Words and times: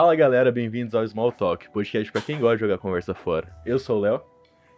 Fala 0.00 0.16
galera, 0.16 0.50
bem-vindos 0.50 0.94
ao 0.94 1.06
Small 1.06 1.30
Talk, 1.30 1.68
podcast 1.68 2.10
pra 2.10 2.22
quem 2.22 2.40
gosta 2.40 2.56
de 2.56 2.62
jogar 2.62 2.78
conversa 2.78 3.12
fora. 3.12 3.48
Eu 3.66 3.78
sou 3.78 3.98
o 3.98 4.00
Léo 4.00 4.22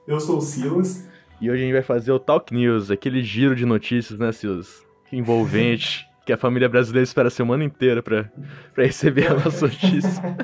Eu 0.05 0.19
sou 0.19 0.39
o 0.39 0.41
Silas. 0.41 1.09
e 1.41 1.49
hoje 1.49 1.63
a 1.63 1.65
gente 1.65 1.75
vai 1.75 1.83
fazer 1.83 2.11
o 2.11 2.19
Talk 2.19 2.53
News, 2.53 2.91
aquele 2.91 3.23
giro 3.23 3.55
de 3.55 3.65
notícias, 3.65 4.19
né, 4.19 4.33
Silas? 4.33 4.85
Envolvente, 5.13 6.09
que 6.27 6.33
a 6.33 6.37
família 6.37 6.69
brasileira 6.69 7.05
espera 7.05 7.29
a 7.29 7.31
semana 7.31 7.63
inteira 7.63 8.03
pra, 8.03 8.29
pra 8.75 8.83
receber 8.83 9.29
a 9.29 9.35
nossa 9.35 9.67
notícia. 9.67 10.37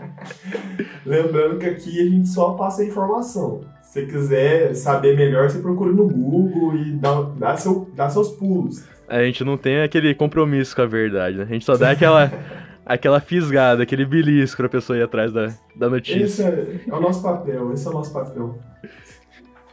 Lembrando 1.05 1.59
que 1.59 1.67
aqui 1.67 2.01
a 2.01 2.09
gente 2.09 2.29
só 2.29 2.51
passa 2.53 2.83
a 2.83 2.85
informação. 2.85 3.63
Se 3.83 3.95
você 3.95 4.07
quiser 4.07 4.75
saber 4.77 5.17
melhor, 5.17 5.51
você 5.51 5.59
procura 5.59 5.91
no 5.91 6.07
Google 6.07 6.77
e 6.77 6.93
dá, 6.93 7.23
dá, 7.37 7.57
seu, 7.57 7.91
dá 7.97 8.09
seus 8.09 8.29
pulos. 8.29 8.87
A 9.09 9.25
gente 9.25 9.43
não 9.43 9.59
tem 9.59 9.83
aquele 9.83 10.15
compromisso 10.15 10.77
com 10.77 10.83
a 10.83 10.87
verdade, 10.87 11.37
né? 11.37 11.43
A 11.43 11.53
gente 11.53 11.65
só 11.65 11.77
dá 11.77 11.91
aquela, 11.91 12.31
aquela 12.89 13.21
fisgada, 13.21 13.83
aquele 13.83 14.05
belisco 14.05 14.57
pra 14.57 14.69
pessoa 14.69 14.99
ir 14.99 15.03
atrás 15.03 15.33
da, 15.33 15.53
da 15.77 15.89
notícia. 15.91 16.25
Esse 16.25 16.43
é, 16.43 16.81
é 16.89 16.95
o 16.95 17.01
nosso 17.01 17.23
papel, 17.23 17.73
esse 17.73 17.87
é 17.87 17.91
o 17.91 17.93
nosso 17.93 18.13
papel. 18.13 18.59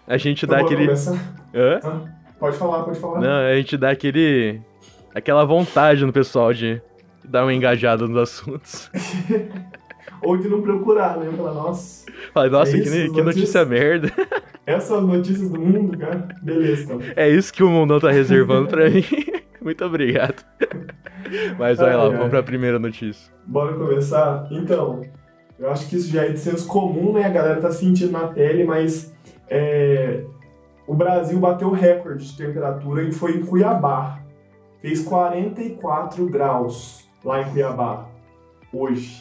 A 0.08 0.18
gente 0.18 0.46
Então, 0.46 0.58
dá 0.58 0.64
aquele. 0.64 0.88
Hã? 0.92 1.80
Hã? 1.84 2.04
Pode 2.40 2.58
falar, 2.58 2.84
pode 2.84 3.00
falar. 3.00 3.20
Não, 3.22 3.48
a 3.48 3.56
gente 3.56 3.78
dá 3.78 3.90
aquele. 3.90 4.62
aquela 5.16 5.44
vontade 5.46 6.06
no 6.06 6.12
pessoal 6.14 6.54
de 6.54 6.80
dar 7.24 7.44
uma 7.44 7.54
engajada 7.54 8.06
nos 8.08 8.18
assuntos. 8.18 8.92
Ou 10.22 10.38
de 10.38 10.48
não 10.48 10.62
procurar, 10.62 11.18
né? 11.18 11.32
Falar, 11.36 11.54
nossa, 11.54 12.06
Fala, 12.34 12.50
nossa, 12.50 12.78
É 12.78 12.82
que, 12.82 12.88
isso, 12.88 13.14
que 13.14 13.22
notícia- 13.22 13.66
merda. 13.66 14.12
essas 14.66 15.04
notícias 15.04 15.50
do 15.50 15.60
mundo, 15.60 15.98
cara. 15.98 16.28
Beleza, 16.42 16.84
então. 16.84 17.00
É 17.16 17.30
isso 17.30 17.54
que 17.54 17.64
o 17.64 17.70
mundão 17.70 18.00
tá 18.00 18.12
reservando 18.12 18.68
pra 18.70 18.90
mim. 18.90 19.04
Muito 19.62 19.84
obrigado. 19.84 20.44
Mas 21.58 21.78
vai 21.78 21.96
lá, 21.96 22.06
vamos 22.06 22.22
ai. 22.24 22.30
pra 22.30 22.44
primeira 22.44 22.78
notícia. 22.80 23.34
Bora 23.46 23.74
começar? 23.74 24.48
Então, 24.52 25.02
eu 25.60 25.70
acho 25.72 25.88
que 25.90 25.96
isso 25.96 26.12
já 26.12 26.26
é 26.26 26.30
de 26.30 26.40
senso 26.40 26.68
comum, 26.68 27.14
né? 27.14 27.24
A 27.24 27.30
galera 27.30 27.62
tá 27.62 27.72
sentindo 27.72 28.12
na 28.12 28.28
pele, 28.28 28.64
mas 28.64 29.14
é, 29.50 30.24
o 30.88 30.94
Brasil 30.94 31.40
bateu 31.40 31.70
o 31.70 31.74
recorde 31.74 32.26
de 32.26 32.38
temperatura 32.38 33.04
e 33.04 33.12
foi 33.12 33.38
em 33.38 33.46
Cuiabá. 33.46 34.20
Fez 34.82 35.04
44 35.04 36.26
graus 36.28 37.08
lá 37.24 37.42
em 37.42 37.50
Cuiabá, 37.52 38.08
hoje. 38.72 39.18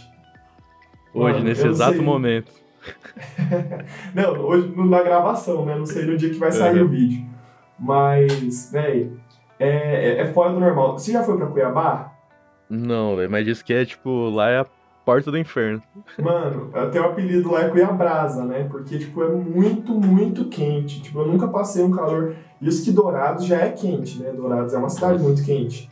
Hoje, 1.14 1.32
Mano, 1.34 1.44
nesse 1.44 1.66
exato 1.66 1.94
sei. 1.96 2.04
momento. 2.04 2.52
Não, 4.14 4.40
hoje 4.40 4.72
na 4.76 5.02
gravação, 5.02 5.64
né? 5.64 5.74
Não 5.76 5.86
sei 5.86 6.04
no 6.04 6.16
dia 6.16 6.28
que 6.30 6.38
vai 6.38 6.52
sair 6.52 6.80
Uhum. 6.80 6.84
o 6.86 6.88
vídeo. 6.88 7.24
Mas, 7.78 8.70
velho, 8.72 9.18
é, 9.58 9.68
é, 9.68 10.20
é 10.20 10.26
fora 10.32 10.52
do 10.52 10.60
normal. 10.60 10.98
Você 10.98 11.12
já 11.12 11.22
foi 11.22 11.36
pra 11.36 11.46
Cuiabá? 11.46 12.12
Não, 12.68 13.16
velho, 13.16 13.30
mas 13.30 13.44
diz 13.44 13.62
que 13.62 13.72
é 13.72 13.84
tipo, 13.84 14.30
lá 14.30 14.48
é 14.50 14.60
a 14.60 14.66
porta 15.04 15.30
do 15.30 15.38
inferno. 15.38 15.82
Mano, 16.18 16.70
até 16.72 17.00
o 17.00 17.04
apelido 17.04 17.52
lá 17.52 17.62
é 17.62 17.68
Cuiabrasa, 17.68 18.44
né? 18.44 18.66
Porque, 18.70 18.98
tipo, 18.98 19.22
é 19.22 19.28
muito, 19.28 19.92
muito 19.94 20.46
quente. 20.46 21.02
Tipo, 21.02 21.20
eu 21.20 21.26
nunca 21.26 21.46
passei 21.48 21.84
um 21.84 21.90
calor. 21.90 22.34
Isso 22.60 22.84
que 22.84 22.90
Dourados 22.90 23.44
já 23.44 23.60
é 23.60 23.70
quente, 23.70 24.20
né? 24.20 24.32
Dourados 24.32 24.72
é 24.72 24.78
uma 24.78 24.88
cidade 24.88 25.22
muito 25.22 25.44
quente. 25.44 25.90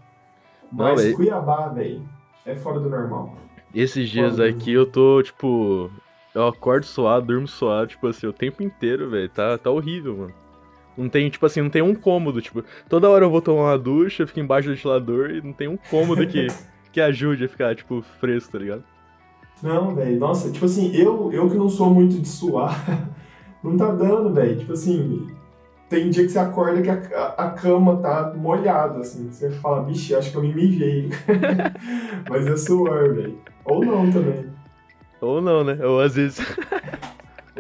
Não, 0.73 0.87
Mas 0.87 1.03
véi. 1.03 1.13
Cuiabá, 1.13 1.69
velho, 1.69 2.03
é 2.47 2.55
fora 2.57 2.81
do 2.81 2.89
normal. 2.89 3.35
Esses 3.75 4.09
dias 4.09 4.33
Foda. 4.33 4.49
aqui 4.49 4.73
eu 4.73 4.87
tô, 4.87 5.23
tipo. 5.23 5.91
Eu 6.35 6.47
acordo 6.47 6.87
suado, 6.87 7.27
durmo 7.27 7.47
suado, 7.47 7.89
tipo 7.89 8.07
assim, 8.07 8.27
o 8.27 8.33
tempo 8.33 8.63
inteiro, 8.63 9.11
velho. 9.11 9.29
Tá, 9.29 9.59
tá 9.59 9.71
horrível, 9.71 10.17
mano. 10.17 10.42
Não 10.97 11.09
tem, 11.09 11.29
tipo 11.31 11.47
assim, 11.47 11.63
não 11.63 11.71
tem 11.71 11.83
um 11.83 11.95
cômodo, 11.95 12.43
tipo, 12.43 12.63
toda 12.89 13.09
hora 13.09 13.25
eu 13.25 13.31
vou 13.31 13.41
tomar 13.41 13.71
uma 13.71 13.79
ducha, 13.79 14.23
eu 14.23 14.27
fico 14.27 14.41
embaixo 14.41 14.69
do 14.69 14.75
ventilador 14.75 15.31
e 15.31 15.41
não 15.41 15.53
tem 15.53 15.69
um 15.69 15.79
cômodo 15.91 16.27
que, 16.27 16.49
que 16.93 17.01
ajude 17.01 17.45
a 17.45 17.49
ficar, 17.49 17.75
tipo, 17.75 18.03
fresco, 18.21 18.53
tá 18.53 18.59
ligado? 18.59 18.85
Não, 19.63 19.95
velho, 19.95 20.19
nossa, 20.19 20.51
tipo 20.51 20.65
assim, 20.65 20.95
eu, 20.95 21.33
eu 21.33 21.49
que 21.49 21.57
não 21.57 21.69
sou 21.69 21.89
muito 21.89 22.21
de 22.21 22.29
suar, 22.29 23.09
não 23.63 23.77
tá 23.77 23.93
dando, 23.93 24.35
velho. 24.35 24.59
Tipo 24.59 24.73
assim, 24.73 25.29
tem 25.89 26.11
dia 26.11 26.25
que 26.25 26.31
você 26.31 26.39
acorda 26.39 26.83
que 26.83 26.91
a, 26.91 26.95
a, 27.15 27.45
a 27.45 27.51
cama 27.51 27.97
tá 27.99 28.33
molhada, 28.37 28.99
assim. 28.99 29.31
Você 29.31 29.51
fala, 29.51 29.83
bicho, 29.83 30.17
acho 30.17 30.31
que 30.31 30.37
eu 30.37 30.43
me 30.43 30.53
mijei. 30.53 31.11
Mas 32.29 32.47
é 32.47 32.57
suor, 32.57 33.15
velho. 33.15 33.39
Ou 33.65 33.85
não 33.85 34.11
também. 34.11 34.47
Ou 35.21 35.41
não, 35.41 35.63
né? 35.63 35.79
Ou 35.87 36.01
às 36.01 36.17
vezes 36.17 36.41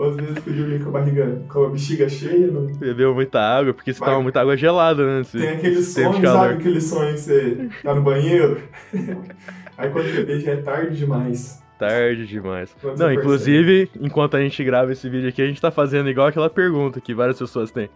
Ou 0.03 0.09
às 0.09 0.17
vezes 0.17 0.39
fui 0.39 0.53
dormir 0.53 0.83
com 0.83 0.89
a 0.89 0.93
barriga, 0.93 1.43
com 1.49 1.65
a 1.65 1.69
bexiga 1.71 2.09
cheia. 2.09 2.49
Não... 2.49 2.67
bebeu 2.67 3.15
muita 3.15 3.39
água, 3.41 3.73
porque 3.73 3.93
você 3.93 4.01
Vai. 4.01 4.09
toma 4.09 4.23
muita 4.23 4.41
água 4.41 4.57
gelada, 4.57 5.07
né? 5.07 5.23
Tem 5.31 5.49
aquele 5.51 5.81
sonho, 5.81 6.21
calor. 6.21 6.41
sabe? 6.41 6.55
Aquele 6.55 6.81
sonho 6.81 7.15
que 7.15 7.21
você 7.21 7.69
tá 7.85 7.95
no 7.95 8.03
banheiro. 8.03 8.61
Aí 9.79 9.91
quando 9.91 10.07
você 10.07 10.25
vê 10.25 10.41
já 10.41 10.53
é 10.53 10.57
tarde 10.57 10.97
demais. 10.97 11.63
Tarde 11.79 12.27
demais. 12.27 12.75
Quando 12.81 12.99
Não, 12.99 13.07
percebe. 13.07 13.21
inclusive, 13.21 13.91
enquanto 14.01 14.37
a 14.37 14.41
gente 14.41 14.65
grava 14.65 14.91
esse 14.91 15.09
vídeo 15.09 15.29
aqui, 15.29 15.41
a 15.41 15.47
gente 15.47 15.61
tá 15.61 15.71
fazendo 15.71 16.11
igual 16.11 16.27
aquela 16.27 16.51
pergunta 16.51 17.01
que 17.01 17.15
várias 17.15 17.39
pessoas 17.39 17.71
têm. 17.71 17.89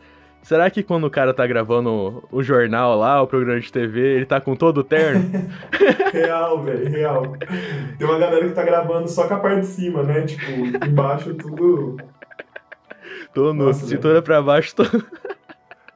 Será 0.46 0.70
que 0.70 0.80
quando 0.80 1.08
o 1.08 1.10
cara 1.10 1.34
tá 1.34 1.44
gravando 1.44 2.22
o, 2.30 2.40
jornal 2.40 2.96
lá, 2.96 3.20
o 3.20 3.26
programa 3.26 3.58
de 3.58 3.72
TV, 3.72 3.98
ele 4.14 4.24
tá 4.24 4.40
com 4.40 4.54
todo 4.54 4.78
o 4.78 4.84
terno? 4.84 5.28
Real, 6.12 6.62
velho, 6.62 6.88
real. 6.88 7.36
Tem 7.98 8.06
uma 8.06 8.16
galera 8.16 8.46
que 8.46 8.54
tá 8.54 8.62
gravando 8.62 9.08
só 9.08 9.26
com 9.26 9.34
a 9.34 9.40
parte 9.40 9.62
de 9.62 9.66
cima, 9.66 10.04
né? 10.04 10.22
Tipo, 10.22 10.52
embaixo 10.86 11.34
tudo. 11.34 11.96
Tô 13.34 13.52
nu, 13.52 13.64
Nossa, 13.66 13.86
cintura 13.88 14.22
pra 14.22 14.40
baixo, 14.40 14.76
tô... 14.76 14.84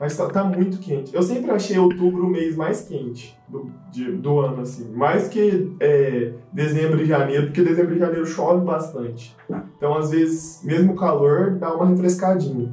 Mas 0.01 0.17
tá, 0.17 0.29
tá 0.29 0.43
muito 0.43 0.79
quente. 0.81 1.15
Eu 1.15 1.23
sempre 1.23 1.53
achei 1.53 1.79
outubro 1.79 2.27
o 2.27 2.29
mês 2.29 2.57
mais 2.57 2.83
quente 2.83 3.39
do, 3.49 3.71
de- 3.93 4.11
do 4.17 4.41
ano, 4.41 4.63
assim. 4.63 4.91
Mais 4.91 5.29
que 5.29 5.73
é, 5.79 6.33
dezembro 6.53 7.01
e 7.01 7.07
janeiro, 7.07 7.47
porque 7.47 7.63
dezembro 7.63 7.95
e 7.95 7.99
janeiro 8.01 8.27
chove 8.27 8.65
bastante. 8.65 9.37
Então, 9.77 9.97
às 9.97 10.11
vezes, 10.11 10.61
mesmo 10.65 10.95
o 10.95 10.97
calor, 10.97 11.53
dá 11.53 11.73
uma 11.73 11.87
refrescadinha. 11.87 12.73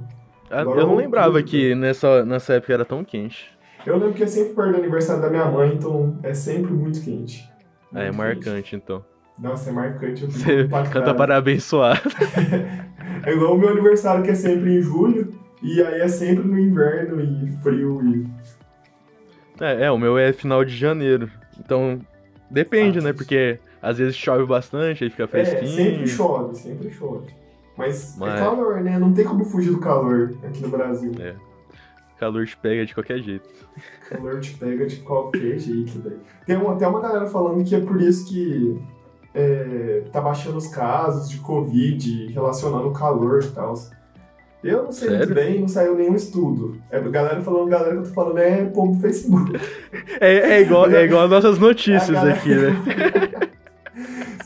Ah, 0.49 0.61
Agora 0.61 0.81
Eu 0.81 0.87
não 0.87 0.95
lembrava 0.95 1.41
que 1.43 1.75
nessa, 1.75 2.23
nessa 2.25 2.53
época 2.53 2.73
era 2.73 2.85
tão 2.85 3.03
quente. 3.03 3.49
Eu 3.85 3.97
lembro 3.97 4.13
que 4.13 4.23
é 4.23 4.27
sempre 4.27 4.53
perto 4.53 4.71
do 4.71 4.77
aniversário 4.77 5.21
da 5.21 5.29
minha 5.29 5.45
mãe, 5.45 5.73
então 5.73 6.19
é 6.23 6.33
sempre 6.33 6.71
muito 6.73 7.01
quente. 7.01 7.49
Ah, 7.93 8.01
é 8.01 8.05
Muito 8.05 8.17
marcante, 8.17 8.75
então. 8.75 8.99
quente. 8.99 9.17
Nossa, 9.39 9.69
é 9.69 9.73
marcante. 9.73 10.23
Eu 10.23 10.29
Você 10.31 10.67
canta 10.91 11.13
parabéns 11.13 11.63
suado. 11.63 12.01
É 13.25 13.33
igual 13.33 13.55
o 13.55 13.57
meu 13.57 13.69
aniversário, 13.69 14.23
que 14.23 14.29
é 14.29 14.35
sempre 14.35 14.77
em 14.77 14.81
julho, 14.81 15.33
e 15.61 15.81
aí 15.81 16.01
é 16.01 16.07
sempre 16.07 16.43
no 16.45 16.57
inverno 16.57 17.19
e 17.19 17.51
frio 17.63 17.99
e. 18.05 18.27
É, 19.59 19.85
é, 19.85 19.91
o 19.91 19.97
meu 19.97 20.17
é 20.17 20.31
final 20.31 20.63
de 20.63 20.75
janeiro. 20.75 21.29
Então, 21.59 21.99
depende, 22.49 22.99
Ah, 22.99 23.01
né? 23.01 23.13
Porque 23.13 23.59
às 23.81 23.97
vezes 23.97 24.15
chove 24.15 24.45
bastante, 24.45 25.03
aí 25.03 25.09
fica 25.09 25.23
É, 25.23 25.27
fresquinho. 25.27 25.67
sempre 25.71 26.07
chove, 26.07 26.55
sempre 26.55 26.91
chove. 26.91 27.27
Mas, 27.77 28.15
Mas- 28.17 28.33
é 28.33 28.37
calor, 28.43 28.81
né? 28.81 28.97
Não 28.97 29.13
tem 29.13 29.23
como 29.25 29.45
fugir 29.45 29.71
do 29.71 29.79
calor 29.79 30.33
aqui 30.43 30.61
no 30.61 30.69
Brasil. 30.69 31.11
É. 31.19 31.35
Calor 32.19 32.45
te 32.47 32.57
pega 32.57 32.85
de 32.85 32.93
qualquer 32.95 33.19
jeito. 33.19 33.47
Calor 34.09 34.39
te 34.39 34.55
pega 34.55 34.87
de 34.87 34.95
qualquer 34.97 35.59
jeito, 35.59 36.01
velho. 36.01 36.19
Tem 36.45 36.57
uma, 36.57 36.73
até 36.73 36.87
uma 36.87 36.99
galera 36.99 37.27
falando 37.27 37.63
que 37.63 37.75
é 37.75 37.79
por 37.79 38.01
isso 38.01 38.27
que 38.27 38.79
é, 39.35 40.01
tá 40.11 40.19
baixando 40.19 40.57
os 40.57 40.67
casos 40.67 41.29
de 41.29 41.37
Covid 41.37 42.31
relacionando 42.33 42.87
o 42.87 42.93
calor 42.93 43.43
e 43.43 43.47
tal. 43.49 43.75
Eu 44.63 44.85
não 44.85 44.91
sei 44.91 45.15
muito 45.15 45.33
bem, 45.35 45.61
não 45.61 45.67
saiu 45.67 45.95
nenhum 45.95 46.15
estudo. 46.15 46.81
É 46.89 46.99
galera 46.99 47.39
falando, 47.41 47.69
galera 47.69 47.91
que 47.91 47.97
eu 47.99 48.03
tô 48.03 48.09
falando 48.09 48.39
é 48.39 48.65
povo 48.65 48.95
do 48.95 48.99
Facebook. 48.99 49.53
É, 50.19 50.33
é 50.55 50.61
igual, 50.61 50.89
é 50.89 51.03
igual 51.05 51.25
as 51.25 51.29
nossas 51.29 51.59
notícias 51.59 52.09
É 52.09 52.13
galera- 52.13 52.35
aqui, 52.35 52.55
né? 52.55 53.47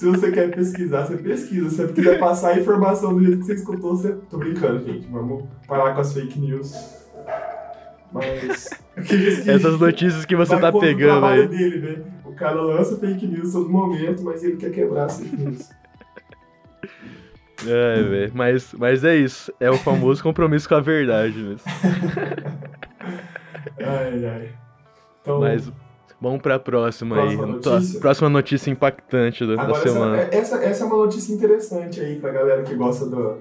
Se 0.02 0.08
você 0.08 0.32
quer 0.32 0.50
pesquisar, 0.50 1.06
você 1.06 1.16
pesquisa. 1.16 1.70
Se 1.70 1.76
você 1.76 1.94
quiser 1.94 2.18
passar 2.18 2.56
a 2.56 2.60
informação 2.60 3.14
do 3.14 3.24
jeito 3.24 3.38
que 3.38 3.46
você 3.46 3.54
escutou, 3.54 3.96
você. 3.96 4.14
Tô 4.32 4.40
brincando, 4.40 4.84
gente. 4.84 5.08
Vamos 5.08 5.44
parar 5.68 5.94
com 5.94 6.02
as 6.02 6.12
fake 6.12 6.40
news. 6.40 6.74
Mas. 8.12 8.68
Essas 9.46 9.80
notícias 9.80 10.26
que 10.26 10.36
você 10.36 10.60
tá 10.60 10.72
pegando 10.72 11.24
aí. 11.24 11.48
dele, 11.48 11.78
né? 11.78 12.04
O 12.26 12.34
cara 12.34 12.60
lança 12.62 12.98
fake 12.98 13.28
news 13.28 13.54
todo 13.54 13.70
momento, 13.70 14.24
mas 14.24 14.44
ele 14.44 14.58
quer 14.58 14.72
quebrar 14.72 15.06
as 15.06 15.20
fake 15.20 15.36
news. 15.36 15.70
É, 17.68 18.02
velho. 18.02 18.32
Mas, 18.34 18.74
mas 18.74 19.04
é 19.04 19.16
isso. 19.16 19.54
É 19.60 19.70
o 19.70 19.78
famoso 19.78 20.24
compromisso 20.24 20.68
com 20.68 20.74
a 20.74 20.82
verdade 20.82 21.38
mesmo. 21.38 21.62
Ai, 23.78 24.26
ai. 24.26 24.50
Então, 25.22 25.40
Mas 25.40 25.72
vamos 26.20 26.42
pra 26.42 26.58
próxima, 26.60 27.16
Próxima 27.16 27.46
aí. 27.46 27.52
notícia? 27.52 28.00
Próxima 28.00 28.30
notícia 28.30 28.72
impactante 28.72 29.46
da, 29.46 29.56
da 29.56 29.62
agora 29.64 29.78
essa, 29.80 29.90
semana. 29.94 30.18
essa, 30.32 30.56
essa 30.64 30.84
é 30.84 30.88
uma 30.88 30.98
notícia 30.98 31.34
interessante 31.34 32.00
aí 32.02 32.20
pra 32.20 32.32
galera 32.32 32.64
que 32.64 32.74
gosta 32.76 33.06
do, 33.06 33.38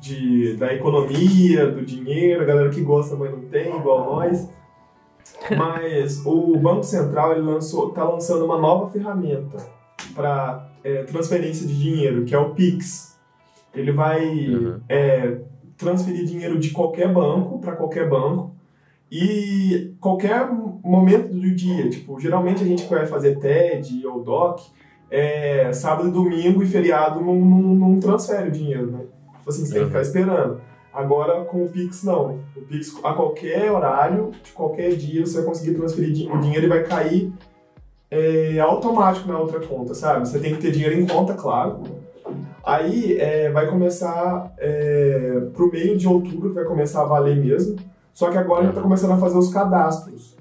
de, 0.00 0.56
da 0.56 0.72
economia, 0.74 1.66
do 1.66 1.84
dinheiro, 1.84 2.42
a 2.42 2.44
galera 2.44 2.70
que 2.70 2.80
gosta, 2.82 3.16
mas 3.16 3.30
não 3.30 3.40
tem, 3.40 3.74
igual 3.76 4.04
nós. 4.16 4.48
Mas 5.56 6.24
o 6.24 6.56
Banco 6.58 6.82
Central 6.84 7.32
ele 7.32 7.40
lançou, 7.42 7.90
tá 7.90 8.04
lançando 8.04 8.44
uma 8.44 8.58
nova 8.58 8.90
ferramenta 8.90 9.56
para 10.14 10.68
transferência 11.06 11.66
de 11.66 11.76
dinheiro, 11.78 12.24
que 12.24 12.34
é 12.34 12.38
o 12.38 12.50
Pix. 12.54 13.18
Ele 13.74 13.90
vai 13.90 14.24
Uhum. 14.48 14.80
é, 14.88 15.38
transferir 15.76 16.24
dinheiro 16.24 16.58
de 16.58 16.70
qualquer 16.70 17.12
banco 17.12 17.58
para 17.58 17.72
qualquer 17.74 18.08
banco 18.08 18.53
e 19.16 19.94
qualquer 20.00 20.50
momento 20.82 21.28
do 21.28 21.54
dia. 21.54 21.88
Tipo, 21.88 22.18
geralmente 22.18 22.64
a 22.64 22.66
gente 22.66 22.84
vai 22.88 23.06
fazer 23.06 23.38
TED 23.38 24.04
ou 24.04 24.24
DOC 24.24 24.60
é, 25.08 25.72
sábado, 25.72 26.10
domingo 26.10 26.64
e 26.64 26.66
feriado 26.66 27.20
não, 27.20 27.36
não, 27.36 27.62
não 27.74 28.00
transfere 28.00 28.48
o 28.48 28.50
dinheiro, 28.52 28.90
né? 28.90 28.98
Tipo 29.38 29.50
assim, 29.50 29.64
você 29.64 29.72
tem 29.74 29.82
que 29.82 29.86
ficar 29.86 29.98
Uhum. 29.98 30.04
esperando. 30.04 30.60
Agora 30.92 31.44
com 31.44 31.64
o 31.64 31.68
Pix 31.68 32.02
não. 32.02 32.40
O 32.56 32.62
Pix 32.62 32.92
a 33.04 33.12
qualquer 33.12 33.70
horário, 33.70 34.32
de 34.42 34.50
qualquer 34.50 34.96
dia, 34.96 35.24
você 35.24 35.36
vai 35.36 35.46
conseguir 35.46 35.74
transferir 35.74 36.34
o 36.34 36.40
dinheiro 36.40 36.66
e 36.66 36.68
vai 36.68 36.82
cair 36.82 37.32
é, 38.10 38.58
automático 38.58 39.28
na 39.28 39.38
outra 39.38 39.60
conta, 39.60 39.94
sabe? 39.94 40.26
Você 40.28 40.40
tem 40.40 40.54
que 40.56 40.60
ter 40.60 40.72
dinheiro 40.72 40.98
em 41.00 41.06
conta, 41.06 41.34
claro. 41.34 41.82
Aí 42.64 43.16
é, 43.18 43.50
vai 43.50 43.68
começar 43.68 44.52
é, 44.58 45.42
pro 45.52 45.70
meio 45.70 45.96
de 45.96 46.08
outubro 46.08 46.48
que 46.48 46.54
vai 46.56 46.64
começar 46.64 47.02
a 47.02 47.06
valer 47.06 47.36
mesmo. 47.36 47.76
Só 48.14 48.30
que 48.30 48.38
agora 48.38 48.64
já 48.66 48.72
tá 48.72 48.80
começando 48.80 49.10
a 49.10 49.18
fazer 49.18 49.36
os 49.36 49.52
cadastros. 49.52 50.34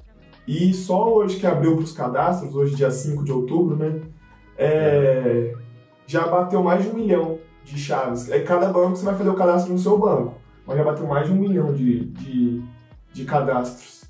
E 0.48 0.74
só 0.74 1.12
hoje 1.14 1.38
que 1.40 1.48
abriu 1.48 1.76
pros 1.76 1.92
cadastros, 1.92 2.56
hoje 2.56 2.76
dia 2.76 2.92
5 2.92 3.24
de 3.26 3.32
outubro, 3.32 3.76
né? 3.76 4.00
é, 4.58 5.54
já 6.06 6.28
bateu 6.28 6.62
mais 6.62 6.84
de 6.84 6.90
um 6.90 6.94
milhão 6.94 7.40
de 7.64 7.78
chaves. 7.78 8.32
Aí 8.32 8.42
cada 8.44 8.68
banco 8.68 8.96
você 8.96 9.06
vai 9.06 9.16
fazer 9.16 9.30
o 9.30 9.34
cadastro 9.36 9.74
no 9.74 9.80
seu 9.80 9.98
banco. 9.98 10.36
Mas 10.68 10.78
já 10.78 10.84
bateu 10.84 11.08
mais 11.08 11.26
de 11.28 11.34
um 11.34 11.36
milhão 11.36 11.74
de, 11.74 12.06
de, 12.06 12.62
de 13.12 13.26
cadastros. 13.26 14.04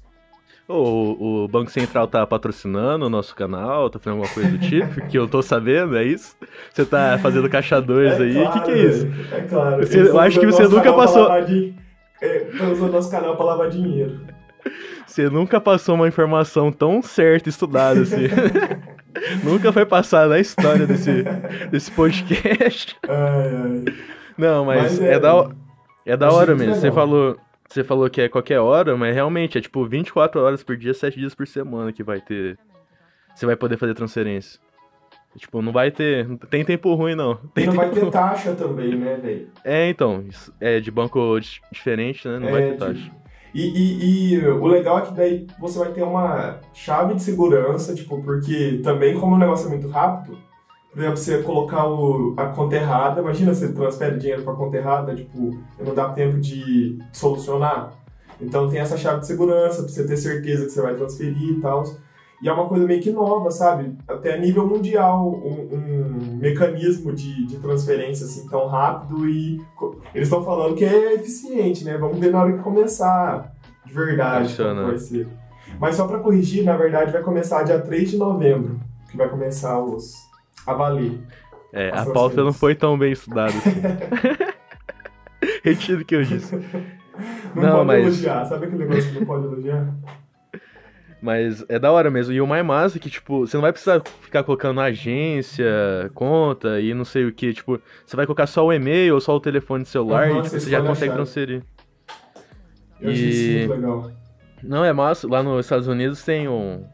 O, 0.67 1.43
o 1.43 1.47
Banco 1.47 1.69
Central 1.69 2.07
tá 2.07 2.25
patrocinando 2.25 3.05
o 3.05 3.09
nosso 3.09 3.35
canal, 3.35 3.89
tá 3.89 3.99
fazendo 3.99 4.19
alguma 4.19 4.33
coisa 4.33 4.49
do 4.49 4.57
tipo, 4.57 5.01
que 5.07 5.17
eu 5.17 5.27
tô 5.27 5.41
sabendo, 5.41 5.97
é 5.97 6.03
isso? 6.05 6.35
Você 6.73 6.85
tá 6.85 7.17
fazendo 7.21 7.49
caixa 7.49 7.81
2 7.81 8.19
aí, 8.21 8.37
o 8.43 8.51
que, 8.51 8.61
que 8.61 8.71
é 8.71 8.77
isso? 8.85 9.07
É 9.31 9.41
claro. 9.41 9.85
Você- 9.85 10.01
eu 10.09 10.19
acho 10.19 10.39
que 10.39 10.45
você 10.45 10.63
nunca 10.63 10.93
passou- 10.93 11.27
É, 12.23 12.37
estão 12.51 12.71
usando 12.71 12.91
nosso 12.93 13.11
canal 13.11 13.35
pra 13.35 13.45
lavar 13.45 13.69
dinheiro. 13.69 14.19
Você 15.05 15.29
nunca 15.29 15.59
passou 15.59 15.95
uma 15.95 16.07
informação 16.07 16.71
tão 16.71 17.01
certa 17.01 17.49
e 17.49 17.51
estudada 17.51 18.01
assim. 18.01 18.27
nunca 19.43 19.71
foi 19.71 19.85
passada 19.85 20.29
na 20.29 20.39
história 20.39 20.87
desse, 20.87 21.23
desse 21.69 21.91
podcast. 21.91 22.97
Ai, 23.07 23.55
ai. 23.55 23.95
Não, 24.37 24.65
mas, 24.65 24.99
Mas 24.99 25.01
é, 25.01 25.13
é, 25.13 25.19
da, 25.19 25.49
é 26.05 26.17
da 26.17 26.31
hora 26.31 26.55
muito 26.55 26.67
mesmo. 26.67 26.81
Você 26.81 26.91
falou, 26.91 27.37
você 27.69 27.83
falou 27.83 28.09
que 28.09 28.21
é 28.21 28.29
qualquer 28.29 28.59
hora, 28.59 28.97
mas 28.97 29.13
realmente 29.13 29.57
é 29.57 29.61
tipo 29.61 29.85
24 29.85 30.41
horas 30.41 30.63
por 30.63 30.75
dia, 30.75 30.93
7 30.93 31.19
dias 31.19 31.35
por 31.35 31.45
semana 31.45 31.93
que 31.93 32.01
vai 32.01 32.19
ter. 32.19 32.57
Você 33.35 33.45
vai 33.45 33.55
poder 33.55 33.77
fazer 33.77 33.93
transferência. 33.93 34.59
Tipo, 35.37 35.61
não 35.61 35.71
vai 35.71 35.89
ter. 35.91 36.27
Não 36.27 36.37
tem 36.37 36.63
tempo 36.63 36.93
ruim, 36.93 37.15
não. 37.15 37.35
Tem 37.53 37.65
não 37.65 37.73
vai 37.73 37.89
ter 37.89 38.05
taxa 38.11 38.53
também, 38.53 38.95
né, 38.95 39.15
velho? 39.21 39.47
É, 39.63 39.89
então. 39.89 40.23
É 40.61 40.79
de 40.79 40.91
banco 40.91 41.39
di- 41.39 41.59
diferente, 41.71 42.27
né? 42.27 42.37
Não 42.39 42.51
vai 42.51 42.61
É, 42.63 42.71
ter 42.71 42.77
taxa. 42.77 43.11
E, 43.53 43.61
e- 43.61 44.33
e 44.35 44.47
o 44.47 44.65
legal 44.67 44.99
é 44.99 45.01
que 45.01 45.13
daí 45.13 45.47
você 45.59 45.77
vai 45.79 45.91
ter 45.91 46.01
uma 46.03 46.59
chave 46.73 47.13
de 47.15 47.21
segurança, 47.23 47.93
tipo, 47.93 48.21
porque 48.23 48.79
também 48.83 49.19
como 49.19 49.35
o 49.35 49.37
negócio 49.37 49.67
é 49.67 49.69
muito 49.69 49.87
rápido, 49.89 50.37
por 50.91 50.99
exemplo, 50.99 51.17
você 51.17 51.41
colocar 51.43 51.87
o- 51.87 52.33
a 52.37 52.47
conta 52.47 52.75
errada, 52.75 53.21
imagina 53.21 53.53
você 53.53 53.71
transfere 53.73 54.17
dinheiro 54.17 54.43
pra 54.43 54.53
conta 54.53 54.77
errada, 54.77 55.15
tipo, 55.15 55.51
não 55.79 55.93
dá 55.95 56.09
tempo 56.09 56.39
de 56.39 56.97
solucionar. 57.11 57.91
Então 58.41 58.67
tem 58.69 58.79
essa 58.79 58.97
chave 58.97 59.21
de 59.21 59.27
segurança 59.27 59.83
pra 59.83 59.91
você 59.91 60.05
ter 60.05 60.17
certeza 60.17 60.65
que 60.65 60.71
você 60.71 60.81
vai 60.81 60.95
transferir 60.95 61.49
e 61.57 61.61
tal. 61.61 61.83
E 62.43 62.49
é 62.49 62.51
uma 62.51 62.67
coisa 62.67 62.85
meio 62.85 63.01
que 63.01 63.09
nova, 63.09 63.49
sabe? 63.49 63.95
Até 64.05 64.33
a 64.33 64.37
nível 64.37 64.67
mundial, 64.67 65.29
um, 65.31 65.75
um 65.75 66.35
mecanismo 66.41 67.13
de, 67.13 67.45
de 67.47 67.55
transferência 67.57 68.25
assim 68.25 68.45
tão 68.49 68.67
rápido 68.67 69.25
e 69.29 69.61
eles 70.13 70.27
estão 70.27 70.43
falando 70.43 70.75
que 70.75 70.83
é 70.83 71.13
eficiente, 71.13 71.85
né? 71.85 71.97
Vamos 71.97 72.19
ver 72.19 72.31
na 72.33 72.41
hora 72.41 72.51
que 72.51 72.59
começar 72.59 73.53
de 73.85 73.93
verdade 73.93 74.53
como 74.57 74.87
vai 74.87 74.97
ser. 74.97 75.25
Mas 75.79 75.95
só 75.95 76.05
para 76.05 76.19
corrigir, 76.19 76.65
na 76.65 76.75
verdade 76.75 77.13
vai 77.13 77.21
começar 77.23 77.63
dia 77.63 77.79
3 77.79 78.11
de 78.11 78.17
novembro, 78.17 78.77
que 79.09 79.15
vai 79.15 79.29
começar 79.29 79.79
os 79.79 80.13
a 80.67 80.73
valer. 80.73 81.17
É, 81.71 81.91
a 81.97 82.05
pauta 82.05 82.43
não 82.43 82.51
foi 82.51 82.75
tão 82.75 82.97
bem 82.99 83.13
estudada 83.13 83.53
assim. 83.53 83.81
Retiro 85.63 86.01
o 86.01 86.05
que 86.05 86.15
eu 86.15 86.23
disse. 86.23 86.55
Não, 87.55 87.63
Não, 87.63 87.71
pode 87.71 87.85
mas- 87.87 88.03
elogiar, 88.03 88.45
sabe 88.45 88.65
aquele 88.65 88.85
negócio 88.85 89.11
que 89.13 89.19
não 89.19 89.25
pode 89.25 89.45
elogiar? 89.45 89.93
Mas 91.23 91.63
é 91.69 91.79
da 91.79 91.89
hora 91.89 92.11
mesmo. 92.11 92.33
E 92.33 92.41
o 92.41 92.45
mais 92.45 92.65
massa 92.65 92.97
é 92.97 92.99
que, 92.99 93.09
tipo, 93.09 93.47
você 93.47 93.55
não 93.55 93.61
vai 93.61 93.71
precisar 93.71 94.01
ficar 94.21 94.43
colocando 94.43 94.81
agência, 94.81 95.65
conta 96.13 96.81
e 96.81 96.93
não 96.93 97.05
sei 97.05 97.23
o 97.25 97.31
que. 97.31 97.53
Tipo, 97.53 97.79
você 98.05 98.13
vai 98.17 98.25
colocar 98.25 98.45
só 98.45 98.65
o 98.65 98.73
e-mail 98.73 99.13
ou 99.15 99.21
só 99.21 99.33
o 99.33 99.39
telefone 99.39 99.85
celular 99.85 100.27
Aham, 100.29 100.39
e 100.39 100.41
tipo, 100.43 100.59
você 100.59 100.69
já 100.69 100.81
consegue 100.81 101.05
chave. 101.11 101.15
transferir. 101.15 101.63
Eu 102.99 103.09
achei 103.11 103.29
isso 103.29 103.41
E- 103.51 103.57
muito 103.67 103.71
legal. 103.73 104.11
Não, 104.61 104.83
é 104.83 104.91
massa. 104.91 105.25
Lá 105.25 105.41
nos 105.41 105.65
Estados 105.65 105.87
Unidos 105.87 106.21
tem 106.25 106.49
um, 106.49 106.85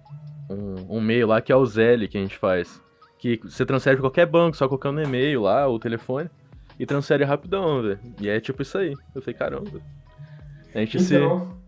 um, 0.47 0.97
um 0.97 1.01
meio 1.01 1.25
lá 1.27 1.41
que 1.41 1.51
é 1.51 1.55
o 1.55 1.65
Zelle 1.65 2.07
que 2.07 2.17
a 2.17 2.21
gente 2.21 2.37
faz. 2.37 2.79
Que 3.17 3.39
você 3.43 3.65
transfere 3.65 3.95
pra 3.97 4.03
qualquer 4.03 4.27
banco, 4.27 4.55
só 4.55 4.67
colocando 4.67 5.01
e-mail 5.01 5.41
lá, 5.41 5.67
o 5.67 5.79
telefone, 5.79 6.29
e 6.79 6.85
transfere 6.85 7.23
rapidão, 7.23 7.81
velho. 7.81 7.99
E 8.21 8.29
é 8.29 8.39
tipo 8.39 8.61
isso 8.61 8.77
aí. 8.77 8.93
Eu 9.15 9.21
falei, 9.23 9.33
caramba. 9.37 9.81
A 10.73 10.79
gente 10.79 10.99
se 11.01 11.15
Então, 11.15 11.58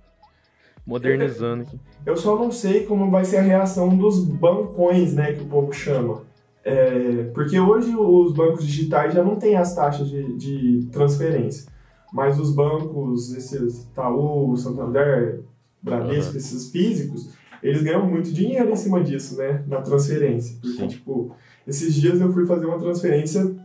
modernizando 0.85 1.63
aqui. 1.63 1.79
Eu 2.05 2.17
só 2.17 2.37
não 2.37 2.51
sei 2.51 2.85
como 2.85 3.11
vai 3.11 3.23
ser 3.23 3.37
a 3.37 3.41
reação 3.41 3.95
dos 3.95 4.23
bancões, 4.23 5.13
né, 5.13 5.33
que 5.33 5.43
o 5.43 5.47
povo 5.47 5.71
chama. 5.71 6.23
É, 6.63 7.29
porque 7.33 7.59
hoje 7.59 7.95
os 7.95 8.33
bancos 8.33 8.65
digitais 8.65 9.13
já 9.13 9.23
não 9.23 9.35
têm 9.35 9.55
as 9.55 9.73
taxas 9.75 10.09
de, 10.09 10.37
de 10.37 10.87
transferência. 10.91 11.71
Mas 12.13 12.39
os 12.39 12.53
bancos, 12.53 13.33
esses 13.35 13.83
Itaú, 13.83 14.55
Santander, 14.57 15.43
Bradesco, 15.81 16.31
Aham. 16.31 16.37
esses 16.37 16.69
físicos, 16.71 17.29
eles 17.63 17.81
ganham 17.81 18.05
muito 18.05 18.31
dinheiro 18.31 18.69
em 18.69 18.75
cima 18.75 19.03
disso, 19.03 19.37
né, 19.37 19.63
na 19.67 19.81
transferência. 19.81 20.57
Porque, 20.61 20.77
Sim. 20.77 20.87
tipo, 20.87 21.35
esses 21.65 21.93
dias 21.93 22.19
eu 22.19 22.31
fui 22.33 22.45
fazer 22.45 22.65
uma 22.65 22.79
transferência, 22.79 23.55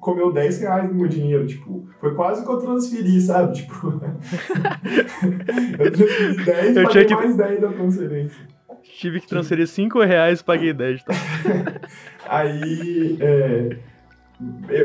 comeu 0.00 0.32
10 0.32 0.60
reais 0.60 0.88
do 0.88 0.94
meu 0.94 1.08
dinheiro, 1.08 1.46
tipo, 1.46 1.86
foi 2.00 2.14
quase 2.14 2.44
que 2.44 2.50
eu 2.50 2.56
transferi, 2.58 3.20
sabe? 3.20 3.54
Tipo, 3.56 4.00
eu 5.78 5.92
transferi 5.92 6.44
10 6.44 6.76
e 6.76 6.78
Eu 6.80 6.84
paguei 6.86 7.04
que- 7.04 7.14
mais 7.14 7.36
10 7.36 7.60
da 7.60 7.68
transferência. 7.68 8.48
Tive 8.98 9.20
que 9.20 9.28
transferir 9.28 9.66
5 9.68 10.00
reais 10.00 10.40
e 10.40 10.44
paguei 10.44 10.72
10, 10.72 11.02
tá? 11.04 11.12
Aí 12.28 13.16
é, 13.20 13.76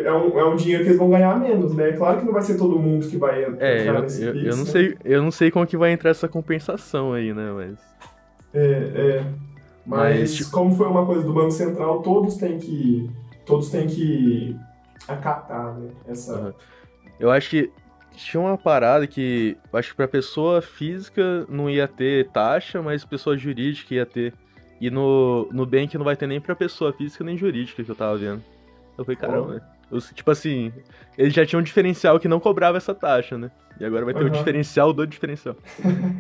é, 0.05 0.11
um, 0.13 0.39
é 0.39 0.45
um 0.45 0.55
dinheiro 0.55 0.83
que 0.83 0.89
eles 0.89 0.99
vão 0.99 1.09
ganhar 1.09 1.39
menos, 1.39 1.73
né? 1.75 1.91
Claro 1.93 2.19
que 2.19 2.25
não 2.25 2.33
vai 2.33 2.41
ser 2.41 2.57
todo 2.57 2.77
mundo 2.79 3.07
que 3.07 3.17
vai 3.17 3.43
entrar 3.45 3.65
É, 3.65 3.87
eu, 3.87 4.01
nesse 4.01 4.23
eu, 4.23 4.35
eu 4.35 4.55
não 4.57 4.63
né? 4.63 4.69
sei, 4.71 4.97
eu 5.03 5.21
não 5.23 5.31
sei 5.31 5.51
como 5.51 5.65
que 5.65 5.77
vai 5.77 5.91
entrar 5.91 6.09
essa 6.11 6.27
compensação 6.27 7.13
aí, 7.13 7.33
né, 7.33 7.51
mas 7.55 7.79
É, 8.53 8.61
é. 9.19 9.25
Mas, 9.85 10.19
Mas, 10.19 10.35
tipo- 10.35 10.51
como 10.51 10.75
foi 10.75 10.87
uma 10.87 11.05
coisa 11.05 11.23
do 11.23 11.33
Banco 11.33 11.51
Central, 11.51 12.01
todos 12.01 12.35
têm 12.37 12.57
que. 12.57 13.09
Todos 13.45 13.69
têm 13.69 13.85
que 13.87 14.55
acatar, 15.07 15.73
né? 15.75 15.89
Essa. 16.07 16.33
Aham. 16.33 16.53
eu 17.19 17.31
acho 17.31 17.49
que 17.49 17.71
tinha 18.15 18.39
uma 18.41 18.57
parada 18.57 19.07
que 19.07 19.57
acho 19.73 19.89
que 19.91 19.95
pra 19.95 20.07
pessoa 20.07 20.61
física 20.61 21.45
não 21.49 21.69
ia 21.69 21.87
ter 21.87 22.29
taxa, 22.29 22.81
mas 22.81 23.03
pessoa 23.03 23.37
jurídica 23.37 23.93
ia 23.95 24.05
ter. 24.05 24.33
E 24.79 24.89
no 24.89 25.47
no 25.51 25.65
Bank 25.65 25.97
não 25.97 26.05
vai 26.05 26.15
ter 26.15 26.27
nem 26.27 26.41
pra 26.41 26.55
pessoa 26.55 26.93
física 26.93 27.23
nem 27.23 27.37
jurídica 27.37 27.83
que 27.83 27.89
eu 27.89 27.95
tava 27.95 28.17
vendo. 28.17 28.43
Eu 28.97 29.03
falei, 29.03 29.15
caramba, 29.15 29.61
eu, 29.89 29.99
tipo 29.99 30.29
assim, 30.29 30.71
eles 31.17 31.33
já 31.33 31.45
tinham 31.45 31.59
um 31.59 31.63
diferencial 31.63 32.19
que 32.19 32.27
não 32.27 32.39
cobrava 32.39 32.77
essa 32.77 32.93
taxa, 32.93 33.37
né? 33.37 33.49
E 33.79 33.85
agora 33.85 34.05
vai 34.05 34.13
ter 34.13 34.23
o 34.23 34.27
Aham. 34.27 34.33
diferencial 34.33 34.93
do 34.93 35.05
diferencial. 35.07 35.55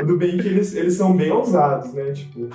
O 0.00 0.04
do 0.04 0.16
bem 0.18 0.36
que 0.38 0.48
eles, 0.48 0.74
eles 0.74 0.94
são 0.94 1.16
bem 1.16 1.30
ousados, 1.30 1.94
né? 1.94 2.10
Tipo, 2.12 2.50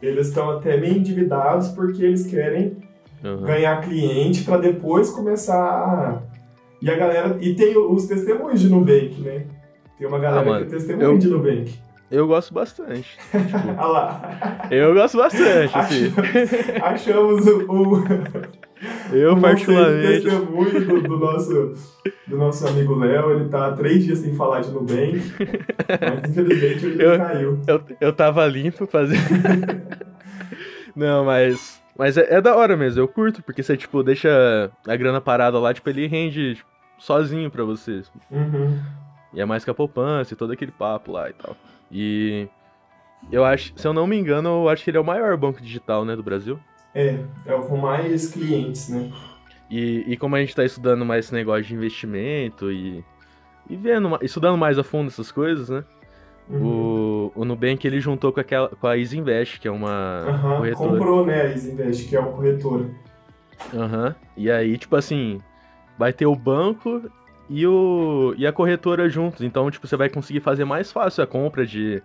eles 0.00 0.28
estão 0.28 0.50
até 0.50 0.76
meio 0.76 0.96
endividados 0.96 1.68
porque 1.70 2.04
eles 2.04 2.24
querem 2.26 2.76
Aham. 3.24 3.42
ganhar 3.46 3.80
cliente 3.80 4.44
para 4.44 4.58
depois 4.58 5.10
começar 5.10 5.56
a... 5.56 6.22
E 6.82 6.90
a 6.90 6.96
galera. 6.96 7.38
E 7.40 7.54
tem 7.54 7.76
os 7.78 8.06
testemunhos 8.06 8.60
de 8.60 8.68
Nubank, 8.68 9.18
né? 9.22 9.44
Tem 9.98 10.06
uma 10.06 10.18
galera 10.18 10.42
Ah, 10.42 10.44
mano, 10.44 10.66
que 10.66 10.74
é 10.74 10.76
testemunho 10.76 11.12
eu- 11.12 11.18
de 11.18 11.28
Nubank. 11.28 11.74
Eu 12.10 12.26
gosto 12.28 12.52
bastante. 12.52 13.16
Olha 13.78 13.86
lá. 13.86 14.68
Eu 14.70 14.92
gosto 14.94 15.16
bastante, 15.16 15.76
assim. 15.76 16.12
Achamos 16.82 17.46
o, 17.46 17.72
o, 17.72 18.04
Eu 19.12 19.32
o 19.32 19.40
particularmente. 19.40 20.22
testemunho 20.22 20.86
do, 20.86 21.00
do 21.02 21.18
nosso, 21.18 21.72
do 22.26 22.36
nosso 22.36 22.68
amigo 22.68 22.94
Léo. 22.96 23.30
Ele 23.32 23.48
tá 23.48 23.68
há 23.68 23.72
três 23.72 24.04
dias 24.04 24.18
sem 24.18 24.34
falar 24.34 24.60
de 24.60 24.70
Nubank. 24.70 25.22
Mas 25.88 26.30
infelizmente 26.30 26.84
ele 26.86 27.02
Eu- 27.04 27.18
caiu. 27.18 27.58
Eu, 27.66 27.82
eu 28.00 28.12
tava 28.12 28.46
limpo 28.46 28.86
fazendo. 28.86 29.20
Não, 30.94 31.24
mas. 31.24 31.82
Mas 31.96 32.16
é, 32.16 32.34
é 32.34 32.40
da 32.40 32.56
hora 32.56 32.76
mesmo, 32.76 33.00
eu 33.00 33.08
curto, 33.08 33.42
porque 33.42 33.62
você, 33.62 33.76
tipo, 33.76 34.02
deixa 34.02 34.70
a 34.86 34.96
grana 34.96 35.20
parada 35.20 35.58
lá, 35.58 35.72
tipo, 35.72 35.88
ele 35.88 36.06
rende 36.06 36.56
tipo, 36.56 36.68
sozinho 36.98 37.50
pra 37.50 37.64
você. 37.64 38.02
Uhum. 38.30 38.80
E 39.32 39.40
é 39.40 39.44
mais 39.44 39.64
que 39.64 39.70
a 39.70 39.74
poupança 39.74 40.34
e 40.34 40.36
todo 40.36 40.52
aquele 40.52 40.72
papo 40.72 41.12
lá 41.12 41.28
e 41.28 41.32
tal. 41.32 41.56
E. 41.90 42.48
Eu 43.32 43.44
acho, 43.44 43.72
se 43.76 43.86
eu 43.86 43.94
não 43.94 44.06
me 44.06 44.16
engano, 44.16 44.48
eu 44.48 44.68
acho 44.68 44.84
que 44.84 44.90
ele 44.90 44.98
é 44.98 45.00
o 45.00 45.04
maior 45.04 45.34
banco 45.36 45.62
digital, 45.62 46.04
né, 46.04 46.14
do 46.14 46.22
Brasil. 46.22 46.58
É, 46.94 47.18
é 47.46 47.54
o 47.54 47.62
com 47.62 47.78
mais 47.78 48.30
clientes, 48.30 48.90
né? 48.90 49.10
E, 49.70 50.04
e 50.06 50.16
como 50.16 50.36
a 50.36 50.40
gente 50.40 50.54
tá 50.54 50.62
estudando 50.62 51.04
mais 51.06 51.24
esse 51.24 51.34
negócio 51.34 51.64
de 51.64 51.74
investimento 51.74 52.70
e. 52.70 53.04
E 53.68 53.76
vendo, 53.76 54.18
estudando 54.20 54.58
mais 54.58 54.78
a 54.78 54.84
fundo 54.84 55.08
essas 55.08 55.32
coisas, 55.32 55.70
né? 55.70 55.84
Uhum. 56.50 56.66
O, 56.66 56.93
o 57.34 57.44
Nubank 57.44 57.86
ele 57.86 58.00
juntou 58.00 58.32
com, 58.32 58.40
aquela, 58.40 58.68
com 58.68 58.86
a 58.86 58.96
Easy 58.98 59.18
Invest, 59.18 59.60
que 59.60 59.68
é 59.68 59.70
uma 59.70 60.24
Aham, 60.26 60.56
corretora. 60.56 60.90
comprou, 60.90 61.26
né, 61.26 61.42
a 61.42 61.50
Easy 61.50 61.70
Invest, 61.70 62.08
que 62.08 62.16
é 62.16 62.20
uma 62.20 62.32
corretora. 62.32 62.90
Aham. 63.72 64.14
E 64.36 64.50
aí, 64.50 64.76
tipo 64.78 64.96
assim, 64.96 65.40
vai 65.98 66.12
ter 66.12 66.26
o 66.26 66.34
banco 66.34 67.02
e, 67.48 67.66
o, 67.66 68.34
e 68.36 68.46
a 68.46 68.52
corretora 68.52 69.08
juntos. 69.08 69.42
Então, 69.42 69.70
tipo, 69.70 69.86
você 69.86 69.96
vai 69.96 70.08
conseguir 70.08 70.40
fazer 70.40 70.64
mais 70.64 70.92
fácil 70.92 71.22
a 71.22 71.26
compra 71.26 71.66
de. 71.66 72.02